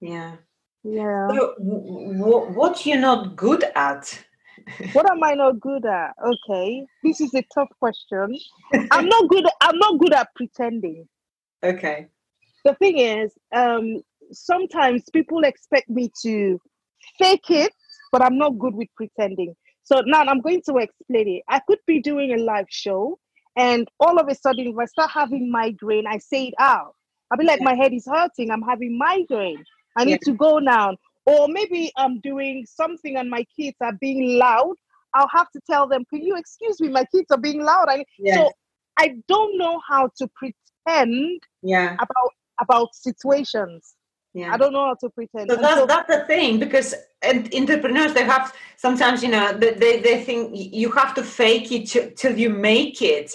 Yeah. 0.01 0.37
Yeah. 0.83 1.27
So, 1.29 1.53
w- 1.59 2.17
w- 2.17 2.53
what 2.53 2.85
you're 2.85 2.97
not 2.99 3.35
good 3.35 3.63
at? 3.75 4.23
what 4.93 5.09
am 5.09 5.23
I 5.23 5.33
not 5.33 5.59
good 5.59 5.85
at? 5.85 6.13
Okay, 6.25 6.83
this 7.03 7.21
is 7.21 7.33
a 7.35 7.43
tough 7.53 7.69
question. 7.79 8.37
I'm 8.91 9.07
not 9.07 9.29
good. 9.29 9.45
I'm 9.61 9.77
not 9.77 9.99
good 9.99 10.13
at 10.13 10.29
pretending. 10.35 11.07
Okay. 11.63 12.07
The 12.65 12.73
thing 12.75 12.97
is, 12.97 13.33
um, 13.55 14.01
sometimes 14.31 15.03
people 15.13 15.43
expect 15.43 15.89
me 15.89 16.11
to 16.23 16.59
fake 17.19 17.49
it, 17.49 17.71
but 18.11 18.23
I'm 18.23 18.37
not 18.37 18.57
good 18.57 18.73
with 18.73 18.89
pretending. 18.95 19.55
So 19.87 20.01
now 20.05 20.21
I'm 20.23 20.41
going 20.41 20.63
to 20.67 20.77
explain 20.79 21.29
it. 21.29 21.43
I 21.49 21.61
could 21.67 21.79
be 21.87 22.01
doing 22.01 22.33
a 22.33 22.37
live 22.43 22.67
show, 22.69 23.19
and 23.57 23.87
all 24.01 24.19
of 24.19 24.27
a 24.29 24.35
sudden, 24.35 24.67
if 24.67 24.77
I 24.77 24.85
start 24.85 25.11
having 25.11 25.51
migraine, 25.51 26.07
I 26.07 26.19
say 26.19 26.47
it 26.47 26.55
out. 26.59 26.95
I'll 27.31 27.39
be 27.39 27.45
like, 27.45 27.61
my 27.61 27.75
head 27.75 27.93
is 27.93 28.05
hurting. 28.05 28.51
I'm 28.51 28.63
having 28.63 28.97
migraine. 28.99 29.63
I 29.97 30.05
need 30.05 30.21
Yeah. 30.21 30.25
to 30.25 30.33
go 30.33 30.59
now. 30.59 30.97
Or 31.25 31.47
maybe 31.49 31.91
I'm 31.97 32.19
doing 32.21 32.65
something 32.67 33.17
and 33.17 33.29
my 33.29 33.45
kids 33.57 33.77
are 33.81 33.93
being 34.01 34.39
loud. 34.39 34.75
I'll 35.15 35.29
have 35.33 35.51
to 35.51 35.61
tell 35.71 35.87
them, 35.87 36.05
can 36.11 36.21
you 36.23 36.37
excuse 36.37 36.81
me? 36.81 36.89
My 36.89 37.05
kids 37.15 37.27
are 37.31 37.39
being 37.39 37.63
loud. 37.63 37.87
I. 37.89 38.05
So 38.27 38.51
I 38.99 39.15
don't 39.29 39.57
know 39.57 39.81
how 39.89 40.09
to 40.19 40.29
pretend 40.35 41.41
Yeah. 41.63 41.99
about 41.99 42.31
about 42.61 42.95
situations. 42.95 43.95
Yeah. 44.37 44.53
I 44.53 44.57
don't 44.61 44.73
know 44.77 44.85
how 44.89 44.97
to 45.03 45.09
pretend. 45.17 45.45
So 45.49 45.55
that's 45.65 45.79
so- 45.79 45.87
that's 45.91 46.09
the 46.15 46.21
thing 46.31 46.51
because 46.65 46.89
and 47.29 47.39
entrepreneurs 47.61 48.11
they 48.17 48.25
have 48.33 48.45
sometimes 48.85 49.17
you 49.25 49.31
know 49.35 49.45
they 49.61 49.71
they, 49.83 49.93
they 50.07 50.17
think 50.27 50.41
you 50.81 50.89
have 50.99 51.11
to 51.19 51.23
fake 51.39 51.67
it 51.77 51.83
till, 51.91 52.07
till 52.21 52.35
you 52.43 52.49
make 52.73 52.97
it 53.15 53.27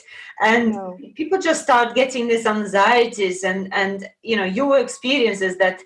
and 0.48 0.64
No. 0.76 0.96
people 1.20 1.38
just 1.50 1.60
start 1.68 1.88
getting 2.00 2.24
these 2.30 2.46
anxieties 2.56 3.38
and 3.50 3.60
and 3.82 3.96
you 4.30 4.36
know 4.38 4.48
your 4.60 4.74
experiences 4.86 5.52
that 5.62 5.76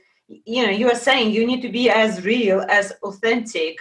you 0.54 0.60
know 0.64 0.74
you 0.80 0.86
are 0.92 1.00
saying 1.08 1.24
you 1.38 1.44
need 1.50 1.62
to 1.66 1.72
be 1.80 1.84
as 2.04 2.10
real 2.32 2.58
as 2.80 2.86
authentic 3.08 3.74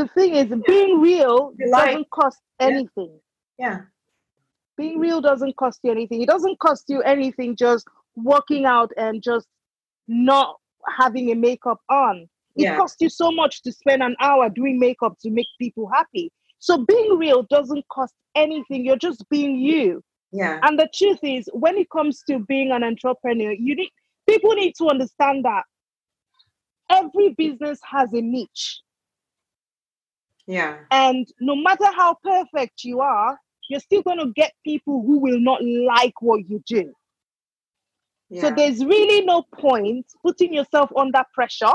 the 0.00 0.06
thing 0.16 0.30
is, 0.40 0.48
being 0.74 0.92
real 1.10 1.36
like- 1.58 1.90
doesn't 1.90 2.10
cost 2.18 2.40
Yeah. 2.60 2.66
anything. 2.70 3.12
yeah 3.64 3.78
Being 4.82 4.96
real 5.06 5.20
doesn't 5.30 5.54
cost 5.62 5.78
you 5.84 5.90
anything. 5.96 6.18
It 6.24 6.30
doesn't 6.34 6.58
cost 6.66 6.84
you 6.92 6.98
anything 7.14 7.50
just 7.66 7.84
walking 8.30 8.64
out 8.76 8.90
and 9.04 9.14
just 9.30 9.46
not 10.08 10.56
having 10.98 11.30
a 11.30 11.34
makeup 11.34 11.80
on. 11.88 12.28
It 12.56 12.64
Yeah. 12.64 12.76
costs 12.76 12.96
you 13.00 13.08
so 13.08 13.30
much 13.32 13.62
to 13.62 13.72
spend 13.72 14.02
an 14.02 14.16
hour 14.20 14.48
doing 14.48 14.78
makeup 14.78 15.18
to 15.22 15.30
make 15.30 15.46
people 15.58 15.88
happy. 15.88 16.30
So 16.58 16.84
being 16.84 17.18
real 17.18 17.42
doesn't 17.42 17.86
cost 17.88 18.14
anything. 18.34 18.84
You're 18.84 18.96
just 18.96 19.28
being 19.28 19.56
you. 19.58 20.02
yeah 20.32 20.58
And 20.62 20.78
the 20.78 20.88
truth 20.94 21.18
is, 21.22 21.48
when 21.52 21.76
it 21.76 21.90
comes 21.90 22.22
to 22.28 22.38
being 22.38 22.70
an 22.72 22.84
entrepreneur, 22.84 23.52
you 23.52 23.74
need 23.76 23.90
people 24.28 24.52
need 24.54 24.74
to 24.78 24.88
understand 24.88 25.44
that 25.44 25.64
every 26.90 27.30
business 27.30 27.80
has 27.90 28.12
a 28.12 28.20
niche. 28.20 28.80
yeah 30.46 30.76
And 30.90 31.26
no 31.40 31.56
matter 31.56 31.86
how 31.96 32.16
perfect 32.22 32.84
you 32.84 33.00
are, 33.00 33.38
you're 33.68 33.80
still 33.80 34.02
going 34.02 34.18
to 34.18 34.32
get 34.34 34.52
people 34.64 35.02
who 35.02 35.18
will 35.18 35.40
not 35.40 35.62
like 35.64 36.20
what 36.20 36.48
you 36.48 36.62
do. 36.66 36.92
So 38.40 38.50
there's 38.50 38.84
really 38.84 39.24
no 39.24 39.42
point 39.42 40.06
putting 40.22 40.52
yourself 40.52 40.90
under 40.96 41.22
pressure 41.34 41.72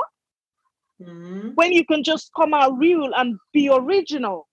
Mhm. 1.02 1.56
when 1.56 1.72
you 1.72 1.86
can 1.86 2.04
just 2.04 2.32
come 2.36 2.54
out 2.54 2.78
real 2.78 3.12
and 3.16 3.38
be 3.54 3.70
original. 3.70 4.48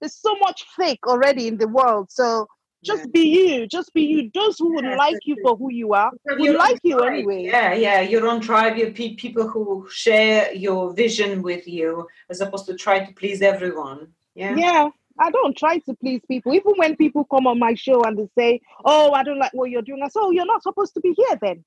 There's 0.00 0.16
so 0.16 0.34
much 0.36 0.64
fake 0.76 1.06
already 1.06 1.48
in 1.48 1.58
the 1.58 1.68
world. 1.68 2.10
So 2.10 2.46
just 2.84 3.04
Yeah. 3.04 3.10
be 3.12 3.20
you, 3.28 3.66
just 3.66 3.92
be 3.92 4.02
you. 4.02 4.30
Those 4.32 4.58
who 4.58 4.72
would 4.74 4.84
Yeah, 4.84 4.96
like 4.96 5.18
you 5.24 5.36
for 5.42 5.56
who 5.56 5.70
you 5.70 5.92
are 5.92 6.10
will 6.38 6.56
like 6.56 6.80
you 6.82 6.98
tribe. 6.98 7.12
anyway. 7.12 7.44
Yeah, 7.44 7.74
yeah, 7.74 8.00
your 8.00 8.26
own 8.26 8.40
tribe, 8.40 8.76
your 8.78 8.92
pe- 8.92 9.16
people 9.16 9.46
who 9.48 9.86
share 9.90 10.52
your 10.54 10.92
vision 10.94 11.42
with 11.42 11.66
you, 11.68 12.08
as 12.30 12.40
opposed 12.40 12.66
to 12.66 12.74
try 12.74 13.04
to 13.04 13.12
please 13.12 13.42
everyone. 13.42 14.14
Yeah, 14.34 14.56
Yeah, 14.56 14.90
I 15.20 15.30
don't 15.30 15.56
try 15.56 15.78
to 15.78 15.94
please 15.94 16.22
people. 16.26 16.54
Even 16.54 16.72
when 16.76 16.96
people 16.96 17.24
come 17.24 17.46
on 17.46 17.58
my 17.58 17.74
show 17.74 18.02
and 18.02 18.18
they 18.18 18.28
say, 18.36 18.60
"Oh, 18.84 19.12
I 19.12 19.22
don't 19.22 19.38
like 19.38 19.52
what 19.52 19.70
you're 19.70 19.82
doing," 19.82 20.02
I 20.02 20.08
say, 20.08 20.20
"Oh, 20.22 20.30
you're 20.30 20.46
not 20.46 20.62
supposed 20.62 20.94
to 20.94 21.00
be 21.00 21.12
here 21.12 21.38
then." 21.40 21.64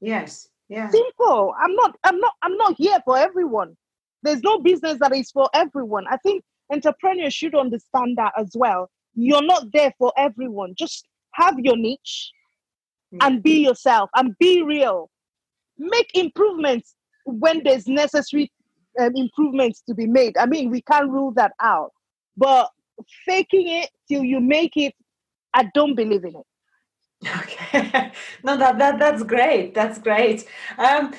yes, 0.00 0.48
yeah, 0.68 0.88
Simple. 0.90 1.54
I'm 1.62 1.74
not. 1.74 1.96
I'm 2.04 2.18
not. 2.18 2.32
I'm 2.42 2.56
not 2.56 2.74
here 2.78 2.98
for 3.04 3.18
everyone. 3.18 3.76
There's 4.22 4.42
no 4.42 4.58
business 4.58 4.98
that 5.00 5.14
is 5.14 5.30
for 5.30 5.48
everyone. 5.54 6.06
I 6.10 6.16
think 6.16 6.42
entrepreneurs 6.72 7.34
should 7.34 7.54
understand 7.54 8.16
that 8.16 8.32
as 8.36 8.50
well. 8.54 8.90
You're 9.14 9.44
not 9.44 9.72
there 9.72 9.92
for 9.98 10.12
everyone. 10.16 10.74
Just 10.76 11.06
have 11.32 11.58
your 11.58 11.76
niche 11.76 12.32
and 13.20 13.42
be 13.42 13.64
yourself 13.64 14.10
and 14.16 14.36
be 14.38 14.62
real. 14.62 15.10
Make 15.78 16.10
improvements 16.14 16.94
when 17.24 17.62
there's 17.62 17.86
necessary 17.86 18.50
um, 18.98 19.12
improvements 19.14 19.82
to 19.88 19.94
be 19.94 20.06
made. 20.06 20.36
I 20.38 20.46
mean, 20.46 20.70
we 20.70 20.80
can't 20.82 21.10
rule 21.10 21.32
that 21.32 21.52
out, 21.60 21.92
but 22.36 22.70
faking 23.24 23.68
it 23.68 23.90
till 24.08 24.24
you 24.24 24.40
make 24.40 24.76
it, 24.76 24.94
I 25.54 25.70
don't 25.74 25.94
believe 25.94 26.24
in 26.24 26.36
it. 26.36 26.46
Okay, 27.24 28.12
no, 28.44 28.56
that 28.56 28.78
that 28.78 28.98
that's 28.98 29.22
great. 29.22 29.74
That's 29.74 29.98
great. 29.98 30.44
Um, 30.78 31.14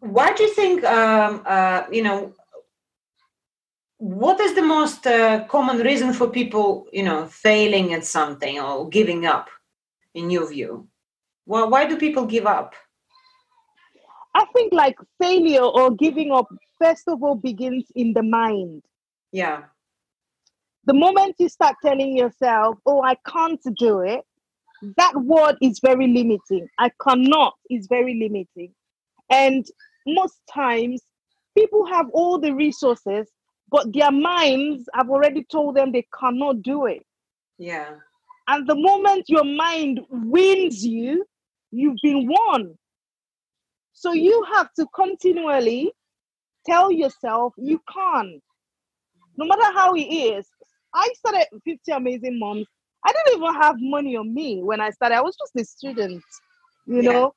why 0.00 0.32
do 0.32 0.44
you 0.44 0.54
think? 0.54 0.84
Um, 0.84 1.42
uh, 1.44 1.82
you 1.90 2.02
know, 2.02 2.32
what 3.98 4.40
is 4.40 4.54
the 4.54 4.62
most 4.62 5.06
uh, 5.06 5.44
common 5.44 5.78
reason 5.78 6.12
for 6.12 6.28
people, 6.28 6.86
you 6.92 7.02
know, 7.02 7.26
failing 7.26 7.92
at 7.92 8.04
something 8.04 8.58
or 8.60 8.88
giving 8.88 9.26
up? 9.26 9.48
In 10.14 10.30
your 10.30 10.48
view, 10.48 10.88
why 11.44 11.64
why 11.64 11.84
do 11.84 11.98
people 11.98 12.24
give 12.24 12.46
up? 12.46 12.74
I 14.34 14.44
think 14.54 14.72
like 14.72 14.96
failure 15.20 15.64
or 15.64 15.90
giving 15.90 16.32
up, 16.32 16.48
first 16.78 17.08
of 17.08 17.22
all, 17.22 17.34
begins 17.34 17.84
in 17.94 18.14
the 18.14 18.22
mind. 18.22 18.82
Yeah, 19.32 19.64
The 20.86 20.94
moment 20.94 21.36
you 21.38 21.48
start 21.48 21.76
telling 21.84 22.16
yourself, 22.16 22.78
oh, 22.86 23.02
I 23.02 23.16
can't 23.26 23.60
do 23.76 24.00
it, 24.00 24.22
that 24.96 25.14
word 25.16 25.56
is 25.60 25.80
very 25.80 26.06
limiting. 26.06 26.68
I 26.78 26.90
cannot 27.02 27.54
is 27.70 27.86
very 27.88 28.14
limiting. 28.14 28.72
And 29.30 29.66
most 30.06 30.40
times, 30.52 31.02
people 31.56 31.86
have 31.86 32.06
all 32.12 32.38
the 32.38 32.54
resources, 32.54 33.28
but 33.70 33.92
their 33.92 34.12
minds 34.12 34.88
have 34.94 35.10
already 35.10 35.44
told 35.50 35.76
them 35.76 35.92
they 35.92 36.06
cannot 36.18 36.62
do 36.62 36.86
it. 36.86 37.02
yeah. 37.58 37.94
And 38.48 38.68
the 38.68 38.76
moment 38.76 39.24
your 39.28 39.44
mind 39.44 40.00
wins 40.10 40.84
you, 40.86 41.26
you've 41.72 41.98
been 42.02 42.28
won. 42.28 42.76
So 43.92 44.12
you 44.12 44.44
have 44.54 44.68
to 44.74 44.86
continually 44.94 45.92
tell 46.64 46.92
yourself 46.92 47.54
you 47.58 47.80
can't," 47.92 48.42
No 49.36 49.46
matter 49.46 49.72
how 49.78 49.94
it 49.94 50.02
is. 50.02 50.46
I 50.96 51.12
started 51.14 51.46
50 51.64 51.92
Amazing 51.92 52.38
Moms. 52.38 52.66
I 53.04 53.12
didn't 53.12 53.40
even 53.42 53.54
have 53.60 53.76
money 53.78 54.16
on 54.16 54.34
me 54.34 54.62
when 54.62 54.80
I 54.80 54.90
started. 54.90 55.16
I 55.16 55.20
was 55.20 55.36
just 55.36 55.52
a 55.56 55.64
student, 55.64 56.24
you 56.86 57.02
Yeah. 57.02 57.12
know. 57.12 57.34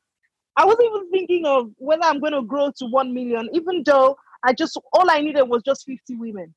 I 0.55 0.65
wasn't 0.65 0.85
even 0.89 1.11
thinking 1.11 1.45
of 1.45 1.69
whether 1.77 2.03
I'm 2.03 2.19
going 2.19 2.33
to 2.33 2.41
grow 2.41 2.71
to 2.77 2.85
1 2.87 3.13
million, 3.13 3.49
even 3.53 3.83
though 3.85 4.17
I 4.43 4.53
just, 4.53 4.79
all 4.93 5.11
I 5.11 5.19
needed 5.21 5.43
was 5.43 5.61
just 5.63 5.85
50 5.85 6.15
women. 6.15 6.53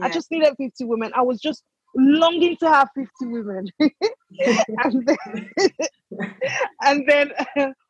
I 0.00 0.08
just 0.10 0.30
needed 0.30 0.54
50 0.56 0.84
women. 0.84 1.12
I 1.14 1.22
was 1.22 1.40
just 1.40 1.62
longing 1.94 2.56
to 2.58 2.68
have 2.68 2.88
50 2.94 3.08
women. 3.22 3.66
and 3.80 5.06
then, 5.06 5.16
and 6.82 7.04
then 7.08 7.32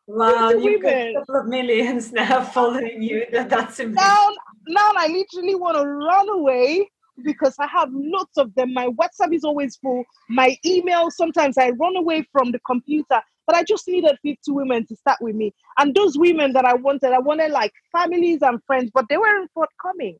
Wow, 0.07 0.51
you've 0.51 0.83
got 0.83 0.94
a 0.94 1.14
couple 1.14 1.37
of 1.37 1.47
millions 1.47 2.12
now 2.12 2.42
following 2.42 3.03
you. 3.03 3.27
That, 3.33 3.51
that's 3.51 3.79
amazing. 3.79 3.94
now, 3.97 4.29
now 4.68 4.92
I 4.97 5.07
literally 5.09 5.55
want 5.55 5.77
to 5.77 5.85
run 5.85 6.29
away 6.31 6.88
because 7.24 7.54
I 7.59 7.66
have 7.66 7.88
lots 7.92 8.37
of 8.37 8.54
them. 8.54 8.72
My 8.74 8.88
WhatsApp 8.88 9.35
is 9.35 9.44
always 9.44 9.76
full. 9.76 10.04
My 10.28 10.57
email, 10.64 11.11
sometimes 11.11 11.59
I 11.59 11.70
run 11.70 11.96
away 11.96 12.26
from 12.33 12.52
the 12.52 12.61
computer, 12.61 13.20
but 13.46 13.57
I 13.57 13.64
just 13.64 13.88
needed 13.88 14.16
50 14.22 14.38
women 14.48 14.87
to 14.87 14.96
start 14.96 15.18
with 15.20 15.35
me. 15.35 15.52
And 15.78 15.94
those 15.94 16.18
women 16.18 16.52
that 16.52 16.64
I 16.64 16.74
wanted, 16.74 17.12
I 17.12 17.18
wanted 17.18 17.50
like 17.50 17.72
families 17.92 18.40
and 18.42 18.62
friends, 18.66 18.90
but 18.92 19.07
they 19.09 19.16
weren't 19.16 19.50
forthcoming. 19.52 20.18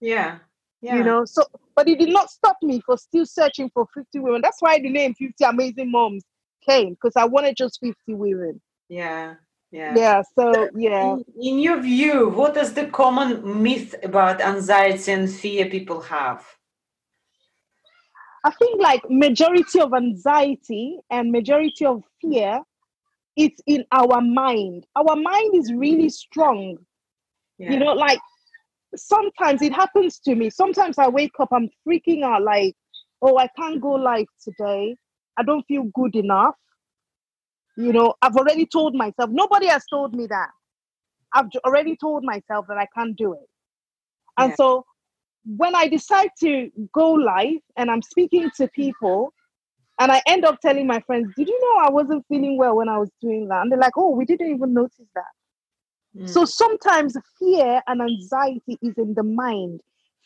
Yeah, 0.00 0.38
yeah. 0.82 0.96
you 0.96 1.02
know 1.02 1.24
so 1.24 1.42
but 1.74 1.88
it 1.88 1.98
did 1.98 2.10
not 2.10 2.30
stop 2.30 2.58
me 2.62 2.82
for 2.84 2.98
still 2.98 3.24
searching 3.24 3.70
for 3.72 3.86
50 3.94 4.18
women 4.18 4.40
that's 4.42 4.60
why 4.60 4.78
the 4.78 4.90
name 4.90 5.14
50 5.14 5.42
amazing 5.44 5.90
moms 5.90 6.22
came 6.68 6.90
because 6.90 7.14
i 7.16 7.24
wanted 7.24 7.56
just 7.56 7.78
50 7.80 7.94
women 8.08 8.60
yeah, 8.88 9.34
yeah. 9.76 9.94
yeah 10.02 10.22
so 10.36 10.44
yeah 10.74 11.14
In, 11.14 11.24
in 11.48 11.58
your 11.66 11.80
view, 11.80 12.28
what 12.40 12.56
is 12.56 12.70
the 12.78 12.86
common 12.86 13.62
myth 13.62 13.94
about 14.02 14.40
anxiety 14.40 15.12
and 15.12 15.26
fear 15.40 15.64
people 15.76 16.00
have? 16.00 16.40
i 18.44 18.50
think 18.58 18.80
like 18.80 19.02
majority 19.10 19.78
of 19.80 19.90
anxiety 20.04 20.84
and 21.10 21.32
majority 21.38 21.84
of 21.92 21.96
fear 22.20 22.60
it's 23.44 23.60
in 23.66 23.84
our 24.00 24.20
mind 24.20 24.86
our 25.00 25.16
mind 25.30 25.50
is 25.60 25.72
really 25.84 26.08
strong 26.08 26.60
Yeah. 27.58 27.72
you 27.72 27.78
know 27.82 27.92
like 28.06 28.20
sometimes 28.96 29.62
it 29.62 29.72
happens 29.72 30.18
to 30.20 30.34
me. 30.34 30.50
Sometimes 30.50 30.98
I 30.98 31.08
wake 31.08 31.32
up, 31.38 31.48
I'm 31.52 31.68
freaking 31.86 32.22
out 32.24 32.42
like, 32.42 32.74
oh, 33.22 33.36
I 33.38 33.48
can't 33.58 33.80
go 33.80 33.92
live 33.92 34.26
today. 34.42 34.96
I 35.36 35.42
don't 35.42 35.64
feel 35.66 35.84
good 35.94 36.14
enough. 36.16 36.54
You 37.76 37.92
know, 37.92 38.14
I've 38.22 38.36
already 38.36 38.66
told 38.66 38.94
myself, 38.94 39.30
nobody 39.30 39.66
has 39.66 39.84
told 39.90 40.14
me 40.14 40.26
that. 40.28 40.48
I've 41.32 41.46
already 41.64 41.96
told 41.96 42.24
myself 42.24 42.66
that 42.68 42.78
I 42.78 42.86
can't 42.96 43.16
do 43.16 43.34
it. 43.34 43.48
And 44.38 44.50
yeah. 44.50 44.56
so 44.56 44.86
when 45.44 45.74
I 45.74 45.86
decide 45.88 46.30
to 46.40 46.70
go 46.92 47.12
live 47.12 47.60
and 47.76 47.90
I'm 47.90 48.02
speaking 48.02 48.50
to 48.56 48.68
people, 48.68 49.32
and 49.98 50.12
I 50.12 50.22
end 50.26 50.44
up 50.44 50.60
telling 50.60 50.86
my 50.86 51.00
friends, 51.00 51.32
Did 51.36 51.48
you 51.48 51.58
know 51.60 51.84
I 51.84 51.90
wasn't 51.90 52.24
feeling 52.28 52.58
well 52.58 52.76
when 52.76 52.88
I 52.88 52.98
was 52.98 53.10
doing 53.20 53.48
that? 53.48 53.62
And 53.62 53.72
they're 53.72 53.78
like, 53.78 53.96
Oh, 53.96 54.10
we 54.10 54.24
didn't 54.24 54.50
even 54.50 54.74
notice 54.74 55.08
that. 55.14 55.24
Mm. 56.18 56.28
So 56.28 56.44
sometimes 56.44 57.16
fear 57.38 57.80
and 57.86 58.02
anxiety 58.02 58.78
is 58.82 58.94
in 58.98 59.14
the 59.14 59.22
mind. 59.22 59.80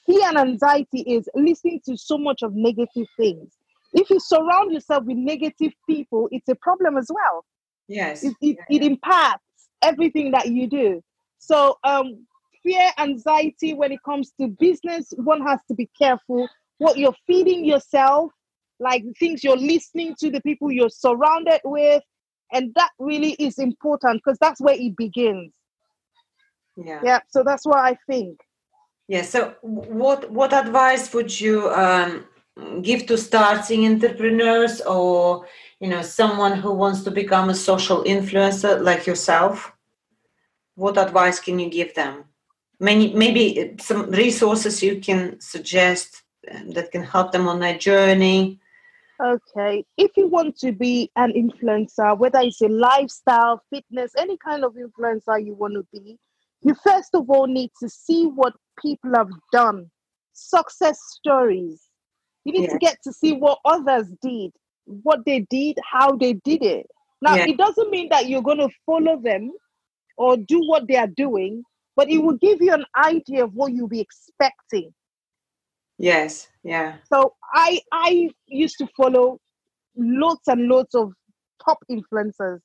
Fear 0.06 0.28
and 0.28 0.38
anxiety 0.38 1.00
is 1.02 1.28
listening 1.34 1.80
to 1.86 1.96
so 1.96 2.18
much 2.18 2.42
of 2.42 2.54
negative 2.54 3.06
things. 3.16 3.52
If 3.92 4.11
you 4.11 4.20
surround 4.20 4.72
yourself 4.72 5.05
with 5.05 5.16
negative 5.16 5.72
people, 5.88 6.29
it's 6.31 6.48
a 6.48 6.55
problem 6.55 6.96
as 6.96 7.11
well. 7.12 7.44
Yes. 7.88 8.22
It, 8.22 8.35
it, 8.40 8.59
yeah, 8.59 8.76
it 8.76 8.83
impacts 8.83 9.42
everything 9.83 10.31
that 10.33 10.48
you 10.48 10.68
do. 10.68 11.03
So, 11.38 11.79
um, 11.85 12.26
fear, 12.62 12.90
anxiety, 12.98 13.74
when 13.74 13.92
it 13.92 14.00
comes 14.05 14.33
to 14.40 14.48
business, 14.48 15.12
one 15.16 15.44
has 15.46 15.61
to 15.68 15.74
be 15.74 15.88
careful 15.98 16.48
what 16.79 16.96
you're 16.96 17.14
feeding 17.26 17.64
yourself, 17.64 18.33
like 18.79 19.05
things 19.18 19.44
you're 19.44 19.57
listening 19.57 20.14
to, 20.18 20.31
the 20.31 20.40
people 20.40 20.72
you're 20.72 20.88
surrounded 20.88 21.61
with. 21.64 22.03
And 22.53 22.72
that 22.74 22.90
really 22.98 23.33
is 23.33 23.59
important 23.59 24.22
because 24.24 24.38
that's 24.40 24.61
where 24.61 24.74
it 24.74 24.96
begins. 24.96 25.53
Yeah. 26.76 27.00
Yeah. 27.05 27.20
So 27.29 27.42
that's 27.42 27.66
what 27.66 27.79
I 27.79 27.96
think. 28.07 28.38
Yeah. 29.09 29.22
So 29.22 29.55
what 29.61 30.31
what 30.31 30.53
advice 30.53 31.12
would 31.12 31.38
you 31.38 31.70
um, 31.70 32.24
give 32.83 33.07
to 33.07 33.16
starting 33.16 33.87
entrepreneurs 33.87 34.81
or 34.83 35.46
you 35.81 35.88
know 35.88 36.03
someone 36.03 36.57
who 36.59 36.73
wants 36.73 37.03
to 37.05 37.11
become 37.11 37.51
a 37.51 37.55
social 37.55 38.05
influencer 38.05 38.83
like 38.83 39.07
yourself? 39.07 39.73
What 40.75 40.99
advice 40.99 41.40
can 41.40 41.59
you 41.59 41.68
give 41.68 41.94
them? 41.94 42.25
Many 42.79 43.12
maybe 43.14 43.75
some 43.81 44.11
resources 44.11 44.83
you 44.83 45.01
can 45.01 45.40
suggest 45.40 46.23
um, 46.51 46.70
that 46.70 46.90
can 46.92 47.03
help 47.03 47.33
them 47.33 47.49
on 47.49 47.61
their 47.61 47.77
journey. 47.77 48.61
Okay, 49.23 49.85
if 49.99 50.16
you 50.16 50.29
want 50.29 50.57
to 50.59 50.73
be 50.73 51.11
an 51.16 51.33
influencer, 51.33 52.16
whether 52.16 52.40
it's 52.40 52.62
a 52.62 52.68
lifestyle, 52.68 53.62
fitness, 53.68 54.12
any 54.16 54.38
kind 54.38 54.64
of 54.64 54.75
influencer 54.75 55.44
you 55.44 55.53
want 55.53 55.75
to 55.75 55.87
be, 55.92 56.18
you 56.62 56.75
first 56.83 57.14
of 57.14 57.29
all 57.29 57.46
need 57.46 57.70
to 57.81 57.88
see 57.88 58.25
what 58.25 58.55
people 58.81 59.12
have 59.14 59.29
done, 59.53 59.90
success 60.33 60.99
stories. 61.18 61.89
You 62.44 62.53
need 62.53 62.64
yeah. 62.64 62.72
to 62.72 62.79
get 62.79 62.96
to 63.05 63.12
see 63.12 63.33
what 63.33 63.59
others 63.64 64.07
did, 64.22 64.53
what 64.85 65.20
they 65.26 65.46
did, 65.50 65.79
how 65.90 66.16
they 66.16 66.35
did 66.35 66.62
it. 66.62 66.87
Now, 67.22 67.35
yeah. 67.35 67.48
it 67.48 67.59
doesn't 67.59 67.90
mean 67.90 68.09
that 68.11 68.29
you're 68.29 68.42
going 68.42 68.59
to 68.59 68.70
follow 68.87 69.20
them 69.20 69.53
or 70.16 70.37
do 70.37 70.61
what 70.66 70.88
they 70.88 70.96
are 70.96 71.07
doing, 71.07 71.62
but 71.96 72.09
it 72.11 72.18
will 72.18 72.37
give 72.37 72.61
you 72.61 72.72
an 72.72 72.85
idea 72.96 73.44
of 73.44 73.55
what 73.55 73.72
you'll 73.72 73.88
be 73.88 74.00
expecting. 74.00 74.92
Yes, 75.98 76.48
yeah. 76.64 76.96
So 77.12 77.35
I 77.53 77.81
I 77.92 78.31
used 78.46 78.79
to 78.79 78.88
follow 78.96 79.38
lots 79.96 80.48
and 80.48 80.66
lots 80.66 80.94
of 80.94 81.12
top 81.62 81.79
influencers 81.90 82.61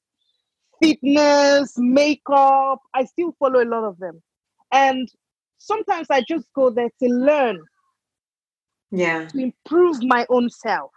fitness, 0.82 1.74
makeup. 1.78 2.80
I 2.94 3.06
still 3.06 3.36
follow 3.40 3.64
a 3.64 3.66
lot 3.66 3.84
of 3.84 3.98
them. 4.00 4.22
And 4.72 5.08
sometimes 5.58 6.08
I 6.10 6.24
just 6.28 6.48
go 6.54 6.70
there 6.70 6.90
to 7.02 7.10
learn. 7.10 7.60
Yeah. 8.92 9.28
To 9.28 9.40
improve 9.40 9.98
my 10.04 10.26
own 10.30 10.50
self. 10.50 10.92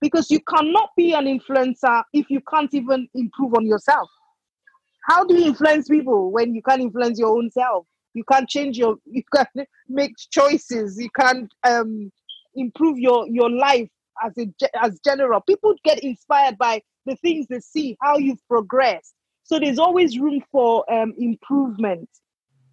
Because 0.00 0.30
you 0.30 0.40
cannot 0.40 0.90
be 0.96 1.14
an 1.14 1.24
influencer 1.24 2.02
if 2.12 2.30
you 2.30 2.40
can't 2.48 2.72
even 2.74 3.08
improve 3.14 3.54
on 3.54 3.66
yourself. 3.66 4.08
How 5.04 5.24
do 5.24 5.34
you 5.36 5.46
influence 5.46 5.88
people 5.88 6.30
when 6.30 6.54
you 6.54 6.62
can't 6.62 6.82
influence 6.82 7.18
your 7.18 7.36
own 7.36 7.50
self? 7.50 7.86
You 8.14 8.24
can't 8.24 8.48
change 8.48 8.76
your 8.76 8.96
you 9.04 9.22
can't 9.34 9.68
make 9.88 10.12
choices. 10.30 10.98
You 11.00 11.08
can't 11.18 11.50
um 11.64 12.12
improve 12.54 12.98
your 12.98 13.26
your 13.28 13.50
life 13.50 13.88
as 14.24 14.32
a 14.38 14.46
as 14.82 14.98
general. 15.04 15.40
People 15.40 15.74
get 15.84 16.00
inspired 16.00 16.58
by 16.58 16.82
the 17.06 17.16
things 17.16 17.46
they 17.48 17.60
see, 17.60 17.96
how 18.02 18.18
you've 18.18 18.46
progressed. 18.48 19.14
So 19.44 19.60
there's 19.60 19.78
always 19.78 20.18
room 20.18 20.42
for 20.50 20.84
um, 20.92 21.14
improvement. 21.18 22.08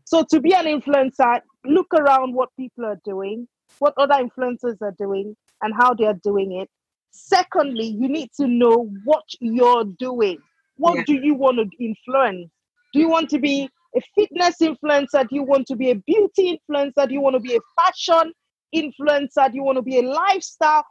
So 0.05 0.25
to 0.31 0.39
be 0.39 0.53
an 0.53 0.65
influencer, 0.65 1.39
look 1.65 1.87
around 1.93 2.33
what 2.33 2.49
people 2.57 2.85
are 2.85 2.99
doing, 3.05 3.47
what 3.80 3.93
other 3.97 4.15
influencers 4.15 4.78
are 4.82 4.95
doing, 4.97 5.36
and 5.62 5.73
how 5.73 5.93
they 5.93 6.06
are 6.06 6.19
doing 6.23 6.54
it. 6.54 6.69
Secondly, 7.12 7.86
you 7.86 8.08
need 8.08 8.30
to 8.39 8.47
know 8.47 8.89
what 9.04 9.23
you're 9.39 9.86
doing. 9.99 10.38
What 10.78 10.97
yeah. 10.97 11.04
do 11.06 11.13
you 11.13 11.36
want 11.36 11.58
to 11.58 11.84
influence? 11.84 12.49
Do 12.93 12.99
you 12.99 13.10
want 13.10 13.30
to 13.30 13.39
be 13.39 13.69
a 13.95 14.02
fitness 14.15 14.56
influencer? 14.62 15.28
Do 15.28 15.36
you 15.36 15.43
want 15.43 15.67
to 15.67 15.76
be 15.76 15.91
a 15.91 15.95
beauty 15.95 16.60
influencer? 16.69 17.08
Do 17.08 17.13
you 17.13 17.21
want 17.21 17.36
to 17.36 17.39
be 17.39 17.56
a 17.56 17.60
fashion 17.80 18.34
influencer? 18.76 19.52
Do 19.52 19.56
you 19.56 19.63
want 19.63 19.78
to 19.78 19.84
be 19.84 19.99
a 19.99 20.02
lifestyle? 20.02 20.84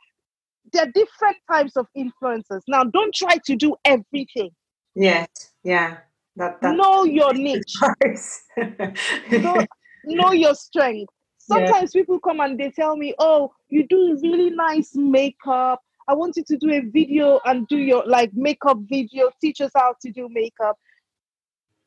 there 0.73 0.85
are 0.85 0.93
different 0.93 1.37
types 1.51 1.77
of 1.77 1.87
influencers. 1.97 2.61
Now, 2.69 2.85
don't 2.85 3.15
try 3.15 3.39
to 3.45 3.57
do 3.57 3.75
everything. 3.85 4.51
Yes, 4.95 5.29
yeah. 5.65 5.99
That, 6.37 6.61
that 6.63 6.77
know 6.77 7.05
your 7.05 7.35
niche. 7.35 7.75
know, 9.31 9.67
know 10.05 10.33
your 10.33 10.55
strength. 10.55 11.13
Sometimes 11.45 11.95
yeah. 11.95 12.01
people 12.01 12.19
come 12.21 12.41
and 12.41 12.59
they 12.59 12.71
tell 12.71 12.97
me, 12.97 13.15
"Oh, 13.19 13.53
you 13.69 13.87
do 13.87 14.19
really 14.23 14.51
nice 14.51 14.95
makeup. 14.95 15.81
I 16.09 16.15
want 16.15 16.37
you 16.37 16.45
to 16.45 16.57
do 16.57 16.71
a 16.73 16.81
video 16.81 17.41
and 17.45 17.67
do 17.69 17.79
your 17.79 18.05
like 18.07 18.33
makeup 18.35 18.79
video. 18.89 19.31
Teach 19.41 19.61
us 19.61 19.73
how 19.75 19.95
to 20.03 20.11
do 20.11 20.29
makeup." 20.31 20.77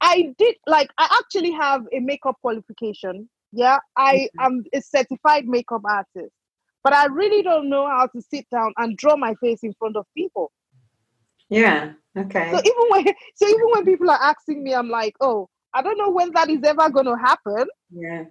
I 0.02 0.34
did 0.38 0.56
like 0.68 0.92
I 0.98 1.08
actually 1.20 1.52
have 1.52 1.86
a 1.94 2.00
makeup 2.00 2.38
qualification. 2.42 3.30
Yeah, 3.52 3.80
I 3.98 4.30
am 4.40 4.64
a 4.74 4.82
certified 4.82 5.48
makeup 5.48 5.82
artist 5.86 6.34
but 6.86 6.94
I 6.94 7.08
really 7.08 7.42
don't 7.42 7.68
know 7.68 7.88
how 7.88 8.06
to 8.06 8.22
sit 8.22 8.46
down 8.52 8.72
and 8.78 8.96
draw 8.96 9.18
my 9.18 9.34
face 9.42 9.64
in 9.64 9.74
front 9.74 9.98
of 9.98 10.06
people. 10.16 10.52
Yeah. 11.50 11.94
Okay. 12.16 12.52
So 12.52 12.60
even 12.60 12.86
when 12.90 13.06
so 13.34 13.48
even 13.48 13.70
when 13.72 13.86
people 13.86 14.10
are 14.12 14.22
asking 14.22 14.64
me, 14.64 14.76
I'm 14.76 14.90
like, 14.90 15.16
oh, 15.20 15.50
I 15.74 15.82
don't 15.82 15.98
know 15.98 16.12
when 16.12 16.32
that 16.34 16.48
is 16.48 16.64
ever 16.64 16.88
going 16.92 17.08
to 17.08 17.16
happen. 17.16 17.66
Yeah. 17.90 18.26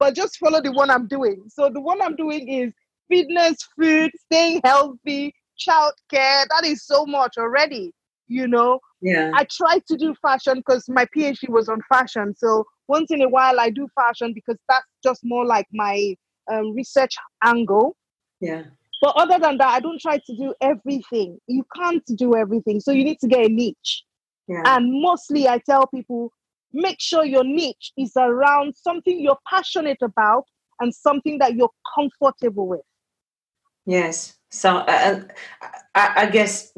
But 0.00 0.16
just 0.16 0.38
follow 0.38 0.60
the 0.60 0.72
one 0.72 0.90
I'm 0.90 1.06
doing. 1.06 1.44
So 1.48 1.70
the 1.72 1.80
one 1.80 2.02
I'm 2.02 2.16
doing 2.16 2.48
is 2.48 2.72
fitness, 3.08 3.58
food, 3.78 4.10
staying 4.24 4.62
healthy, 4.64 5.32
child 5.58 5.92
care. 6.10 6.46
That 6.50 6.64
is 6.64 6.84
so 6.84 7.06
much 7.06 7.34
already. 7.38 7.92
You 8.26 8.48
know. 8.48 8.80
Yeah. 9.02 9.30
I 9.34 9.46
tried 9.50 9.86
to 9.88 9.96
do 9.96 10.14
fashion 10.20 10.58
because 10.58 10.88
my 10.88 11.06
PhD 11.16 11.48
was 11.48 11.68
on 11.68 11.80
fashion. 11.88 12.34
So 12.36 12.64
once 12.88 13.10
in 13.10 13.22
a 13.22 13.28
while 13.28 13.60
I 13.60 13.70
do 13.70 13.86
fashion 13.94 14.32
because 14.34 14.56
that's 14.68 14.86
just 15.02 15.20
more 15.22 15.44
like 15.44 15.66
my 15.72 16.14
um, 16.50 16.74
research 16.74 17.14
angle. 17.44 17.96
Yeah. 18.40 18.64
But 19.00 19.16
other 19.16 19.38
than 19.38 19.56
that, 19.58 19.68
I 19.68 19.80
don't 19.80 20.00
try 20.00 20.18
to 20.18 20.36
do 20.36 20.54
everything. 20.60 21.38
You 21.46 21.64
can't 21.74 22.04
do 22.16 22.36
everything. 22.36 22.80
So 22.80 22.92
you 22.92 23.04
need 23.04 23.18
to 23.20 23.28
get 23.28 23.46
a 23.46 23.48
niche. 23.48 24.04
Yeah. 24.46 24.62
And 24.66 25.00
mostly 25.00 25.48
I 25.48 25.58
tell 25.58 25.86
people 25.86 26.32
make 26.72 27.00
sure 27.00 27.24
your 27.24 27.44
niche 27.44 27.92
is 27.96 28.12
around 28.16 28.74
something 28.76 29.20
you're 29.20 29.38
passionate 29.48 30.02
about 30.02 30.44
and 30.80 30.94
something 30.94 31.38
that 31.38 31.54
you're 31.54 31.72
comfortable 31.94 32.66
with. 32.66 32.80
Yes. 33.86 34.36
So 34.50 34.78
uh, 34.78 35.22
I, 35.94 36.12
I, 36.16 36.26
guess 36.26 36.72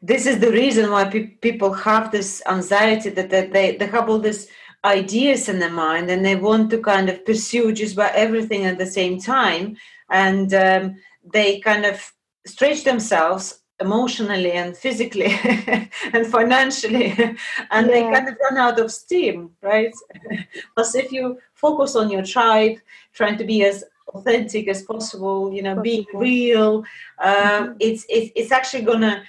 this 0.00 0.26
is 0.26 0.40
the 0.40 0.50
reason 0.50 0.90
why 0.90 1.04
pe- 1.04 1.26
people 1.26 1.72
have 1.72 2.10
this 2.10 2.42
anxiety 2.46 3.10
that, 3.10 3.30
that 3.30 3.52
they, 3.52 3.76
they 3.76 3.86
have 3.86 4.08
all 4.08 4.18
these 4.18 4.48
ideas 4.84 5.48
in 5.48 5.58
their 5.58 5.70
mind 5.70 6.10
and 6.10 6.24
they 6.24 6.36
want 6.36 6.70
to 6.70 6.78
kind 6.78 7.08
of 7.08 7.24
pursue 7.24 7.72
just 7.72 7.94
about 7.94 8.14
everything 8.14 8.64
at 8.64 8.78
the 8.78 8.86
same 8.86 9.20
time 9.20 9.76
and 10.10 10.52
um, 10.54 10.96
they 11.32 11.60
kind 11.60 11.84
of 11.84 12.12
stretch 12.46 12.84
themselves 12.84 13.61
emotionally 13.82 14.52
and 14.52 14.76
physically 14.76 15.32
and 16.14 16.26
financially 16.26 17.12
and 17.70 17.86
yeah. 17.86 17.92
they 17.92 18.02
kind 18.02 18.28
of 18.28 18.36
run 18.46 18.58
out 18.58 18.78
of 18.80 18.90
steam 18.90 19.50
right? 19.62 19.94
Because 20.74 20.94
if 20.94 21.12
you 21.12 21.38
focus 21.54 21.96
on 21.96 22.10
your 22.10 22.24
tribe 22.34 22.76
trying 23.12 23.36
to 23.38 23.44
be 23.44 23.64
as 23.64 23.84
authentic 24.08 24.68
as 24.68 24.82
possible 24.82 25.52
you 25.56 25.62
know 25.62 25.76
being 25.80 26.06
real 26.14 26.72
um, 27.28 27.34
mm-hmm. 27.34 27.72
it's, 27.86 28.04
it's 28.08 28.30
it's 28.38 28.52
actually 28.52 28.84
gonna 28.84 29.22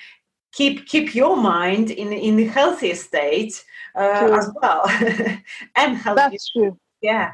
keep 0.51 0.85
keep 0.85 1.15
your 1.15 1.35
mind 1.35 1.91
in 1.91 2.13
in 2.13 2.35
the 2.35 2.47
healthiest 2.57 3.03
state 3.11 3.63
uh, 3.95 4.29
as 4.39 4.51
well 4.61 4.83
and 5.75 5.97
help 5.97 6.17
that's 6.17 6.51
true. 6.51 6.77
Yeah. 7.01 7.33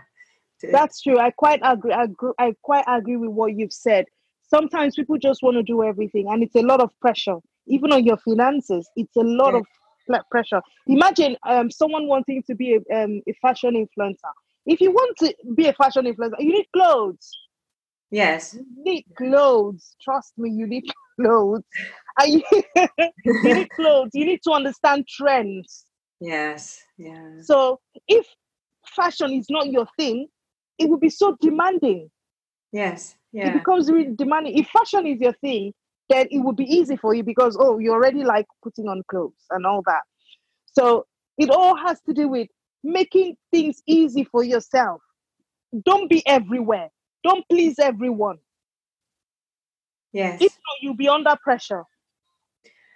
That's 0.61 1.01
true. 1.01 1.17
I 1.19 1.31
quite 1.31 1.61
agree 1.63 1.93
I, 1.93 2.03
agree 2.03 2.33
I 2.37 2.53
quite 2.61 2.83
agree 2.87 3.15
with 3.15 3.29
what 3.29 3.55
you've 3.55 3.71
said 3.71 4.05
sometimes 4.49 4.95
people 4.95 5.17
just 5.17 5.41
want 5.43 5.55
to 5.55 5.63
do 5.63 5.83
everything 5.83 6.27
and 6.29 6.43
it's 6.43 6.55
a 6.55 6.61
lot 6.61 6.81
of 6.81 6.89
pressure 6.99 7.37
even 7.67 7.91
on 7.91 8.03
your 8.03 8.17
finances 8.17 8.89
it's 8.95 9.15
a 9.15 9.21
lot 9.21 9.53
yeah. 9.53 9.59
of 9.59 10.29
pressure 10.31 10.61
imagine 10.87 11.37
um, 11.47 11.69
someone 11.69 12.07
wanting 12.07 12.41
to 12.47 12.55
be 12.55 12.75
a, 12.75 13.03
um, 13.03 13.21
a 13.27 13.33
fashion 13.41 13.73
influencer 13.75 14.33
If 14.65 14.81
you 14.81 14.91
want 14.91 15.17
to 15.17 15.35
be 15.55 15.67
a 15.67 15.73
fashion 15.73 16.05
influencer, 16.05 16.35
you 16.39 16.53
need 16.53 16.67
clothes. 16.73 17.31
Yes. 18.11 18.53
You 18.53 18.65
need 18.83 19.05
clothes. 19.17 19.95
Trust 20.01 20.33
me, 20.37 20.51
you 20.51 20.67
need 20.67 20.85
clothes. 21.19 21.63
you, 22.25 22.43
you 23.25 23.53
need 23.55 23.69
clothes. 23.71 24.11
You 24.13 24.25
need 24.25 24.41
to 24.43 24.51
understand 24.51 25.07
trends. 25.07 25.85
Yes. 26.19 26.81
Yeah. 26.97 27.41
So 27.41 27.79
if 28.07 28.27
fashion 28.95 29.31
is 29.31 29.47
not 29.49 29.71
your 29.71 29.87
thing, 29.97 30.27
it 30.77 30.89
will 30.89 30.99
be 30.99 31.09
so 31.09 31.35
demanding. 31.41 32.11
Yes. 32.71 33.15
Yeah. 33.31 33.49
It 33.49 33.53
becomes 33.53 33.91
really 33.91 34.13
demanding. 34.15 34.57
If 34.57 34.67
fashion 34.67 35.05
is 35.05 35.21
your 35.21 35.33
thing, 35.33 35.73
then 36.09 36.27
it 36.31 36.39
would 36.39 36.55
be 36.55 36.65
easy 36.65 36.95
for 36.95 37.13
you 37.13 37.23
because 37.23 37.55
oh, 37.59 37.77
you 37.77 37.91
already 37.91 38.23
like 38.23 38.47
putting 38.63 38.87
on 38.87 39.03
clothes 39.09 39.45
and 39.51 39.65
all 39.65 39.83
that. 39.85 40.01
So 40.65 41.05
it 41.37 41.49
all 41.49 41.75
has 41.75 42.01
to 42.01 42.13
do 42.13 42.27
with 42.27 42.47
making 42.83 43.37
things 43.51 43.81
easy 43.87 44.23
for 44.23 44.43
yourself. 44.43 45.01
Don't 45.85 46.09
be 46.09 46.25
everywhere. 46.27 46.89
Don't 47.23 47.45
please 47.49 47.77
everyone. 47.79 48.37
Yes. 50.11 50.41
If 50.41 50.51
not, 50.51 50.77
you'll 50.81 50.95
be 50.95 51.07
under 51.07 51.35
pressure. 51.43 51.83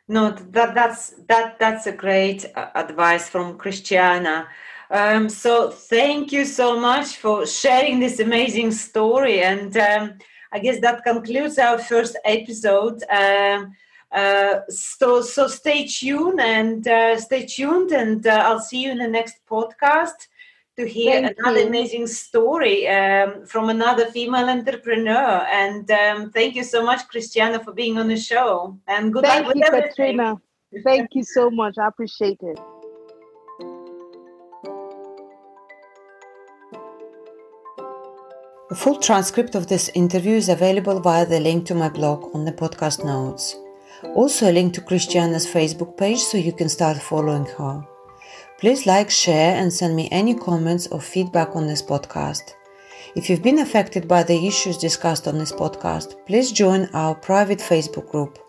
No, 0.08 0.32
that 0.32 0.76
that's 0.76 1.14
that 1.30 1.60
that's 1.60 1.88
a 1.88 1.92
great 1.94 2.46
uh, 2.56 2.70
advice 2.76 3.30
from 3.30 3.58
Christiana. 3.58 4.48
Um, 4.90 5.30
so 5.30 5.70
thank 5.70 6.32
you 6.32 6.46
so 6.46 6.80
much 6.80 7.18
for 7.18 7.46
sharing 7.46 8.00
this 8.00 8.20
amazing 8.20 8.72
story, 8.72 9.42
and 9.42 9.76
um, 9.78 10.18
I 10.52 10.60
guess 10.60 10.80
that 10.82 11.04
concludes 11.04 11.58
our 11.58 11.80
first 11.80 12.18
episode. 12.26 13.04
Um, 13.10 13.74
uh, 14.12 14.60
so 14.70 15.22
so 15.22 15.48
stay 15.48 15.88
tuned 15.88 16.40
and 16.40 16.88
uh, 16.88 17.20
stay 17.20 17.46
tuned, 17.46 17.92
and 17.92 18.26
uh, 18.28 18.44
I'll 18.46 18.60
see 18.60 18.84
you 18.84 18.92
in 18.92 19.00
the 19.00 19.08
next 19.08 19.38
podcast 19.50 20.28
to 20.78 20.88
hear 20.88 21.22
Thank 21.22 21.38
another 21.38 21.60
you. 21.60 21.68
amazing 21.68 22.08
story 22.08 22.88
um, 22.88 23.46
from 23.46 23.70
another 23.70 24.08
female 24.08 24.50
entrepreneur. 24.50 25.46
And 25.52 25.90
um, 25.92 26.32
thank 26.32 26.56
you 26.56 26.64
so 26.64 26.84
much, 26.84 27.08
Christiana, 27.08 27.64
for 27.64 27.74
being 27.74 28.00
on 28.00 28.08
the 28.08 28.18
show. 28.18 28.78
And 28.88 29.14
good 29.14 29.24
Thank 29.24 29.46
luck 29.46 29.56
with 29.56 29.58
you, 29.58 29.64
everything. 29.68 29.90
Katrina. 29.90 30.42
Thank 30.84 31.10
you 31.14 31.24
so 31.24 31.52
much. 31.52 31.78
I 31.78 31.88
appreciate 31.88 32.40
it. 32.42 32.60
A 38.74 38.76
full 38.76 38.96
transcript 38.96 39.54
of 39.54 39.68
this 39.68 39.92
interview 39.94 40.36
is 40.36 40.50
available 40.50 41.00
via 41.00 41.28
the 41.28 41.40
link 41.40 41.68
to 41.68 41.76
my 41.76 41.90
blog 41.90 42.34
on 42.34 42.44
the 42.44 42.52
podcast 42.52 43.06
notes. 43.06 43.56
Also, 44.16 44.50
a 44.50 44.52
link 44.52 44.74
to 44.74 44.82
Christiana's 44.82 45.46
Facebook 45.46 45.96
page 45.96 46.18
so 46.18 46.40
you 46.40 46.52
can 46.52 46.70
start 46.70 46.98
following 46.98 47.46
her. 47.46 47.86
Please 48.58 48.88
like, 48.88 49.12
share, 49.12 49.54
and 49.58 49.72
send 49.72 49.96
me 49.96 50.10
any 50.12 50.34
comments 50.34 50.88
or 50.88 51.00
feedback 51.00 51.56
on 51.56 51.68
this 51.68 51.84
podcast. 51.84 52.56
If 53.16 53.30
you've 53.30 53.44
been 53.44 53.60
affected 53.60 54.08
by 54.08 54.24
the 54.24 54.48
issues 54.48 54.80
discussed 54.80 55.28
on 55.28 55.38
this 55.38 55.52
podcast, 55.52 56.16
please 56.26 56.52
join 56.52 56.90
our 56.96 57.14
private 57.14 57.60
Facebook 57.60 58.10
group, 58.10 58.40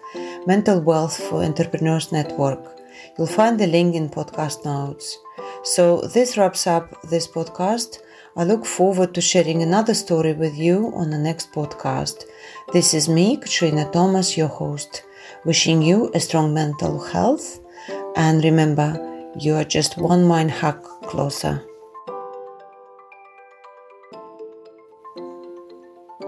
Mental 0.46 0.80
Wealth 0.80 1.22
for 1.22 1.44
Entrepreneurs 1.44 2.12
Network. 2.12 2.80
You'll 3.18 3.26
find 3.26 3.60
the 3.60 3.66
link 3.66 3.94
in 3.94 4.08
podcast 4.08 4.64
notes. 4.64 5.18
So, 5.64 6.00
this 6.14 6.38
wraps 6.38 6.66
up 6.66 7.02
this 7.10 7.28
podcast. 7.28 7.98
I 8.36 8.42
look 8.42 8.66
forward 8.66 9.14
to 9.14 9.20
sharing 9.20 9.62
another 9.62 9.94
story 9.94 10.32
with 10.32 10.58
you 10.58 10.92
on 10.96 11.10
the 11.10 11.18
next 11.18 11.52
podcast. 11.52 12.24
This 12.72 12.92
is 12.92 13.08
me, 13.08 13.36
Katrina 13.36 13.88
Thomas, 13.92 14.36
your 14.36 14.48
host, 14.48 15.04
wishing 15.44 15.80
you 15.80 16.10
a 16.14 16.18
strong 16.18 16.52
mental 16.52 16.98
health. 16.98 17.60
And 18.16 18.42
remember, 18.42 18.90
you 19.38 19.54
are 19.54 19.62
just 19.62 19.98
one 19.98 20.24
mind 20.24 20.50
hack 20.50 20.82
closer. 21.02 21.62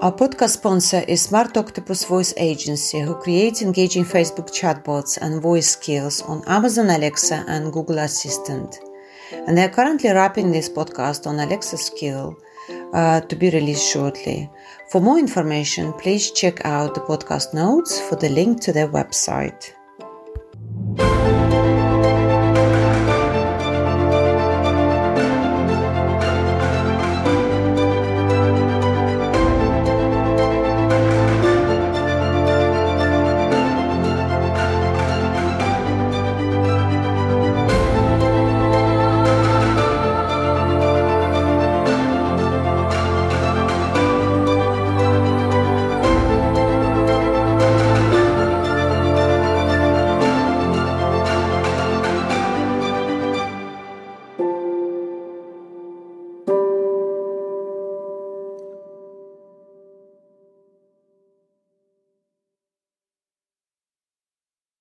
Our 0.01 0.13
podcast 0.13 0.51
sponsor 0.51 1.03
is 1.09 1.23
Smart 1.23 1.57
Octopus 1.57 2.05
Voice 2.05 2.33
Agency, 2.37 3.01
who 3.01 3.17
creates 3.17 3.63
engaging 3.63 4.05
Facebook 4.05 4.51
chatbots 4.57 5.19
and 5.21 5.43
voice 5.43 5.71
skills 5.71 6.23
on 6.23 6.45
Amazon 6.47 6.89
Alexa 6.89 7.45
and 7.49 7.73
Google 7.73 7.99
Assistant. 7.99 8.79
And 9.33 9.57
they 9.57 9.65
are 9.65 9.69
currently 9.69 10.11
wrapping 10.11 10.53
this 10.53 10.69
podcast 10.69 11.27
on 11.27 11.39
Alexa 11.39 11.79
skill 11.79 12.37
uh, 12.93 13.21
to 13.21 13.37
be 13.37 13.51
released 13.51 13.91
shortly. 13.91 14.51
For 14.91 15.01
more 15.01 15.19
information, 15.19 15.93
please 15.95 16.31
check 16.31 16.65
out 16.65 16.95
the 16.95 17.01
podcast 17.01 17.55
notes 17.55 18.01
for 18.01 18.17
the 18.17 18.29
link 18.29 18.61
to 18.63 18.73
their 18.73 18.89
website. 18.89 19.73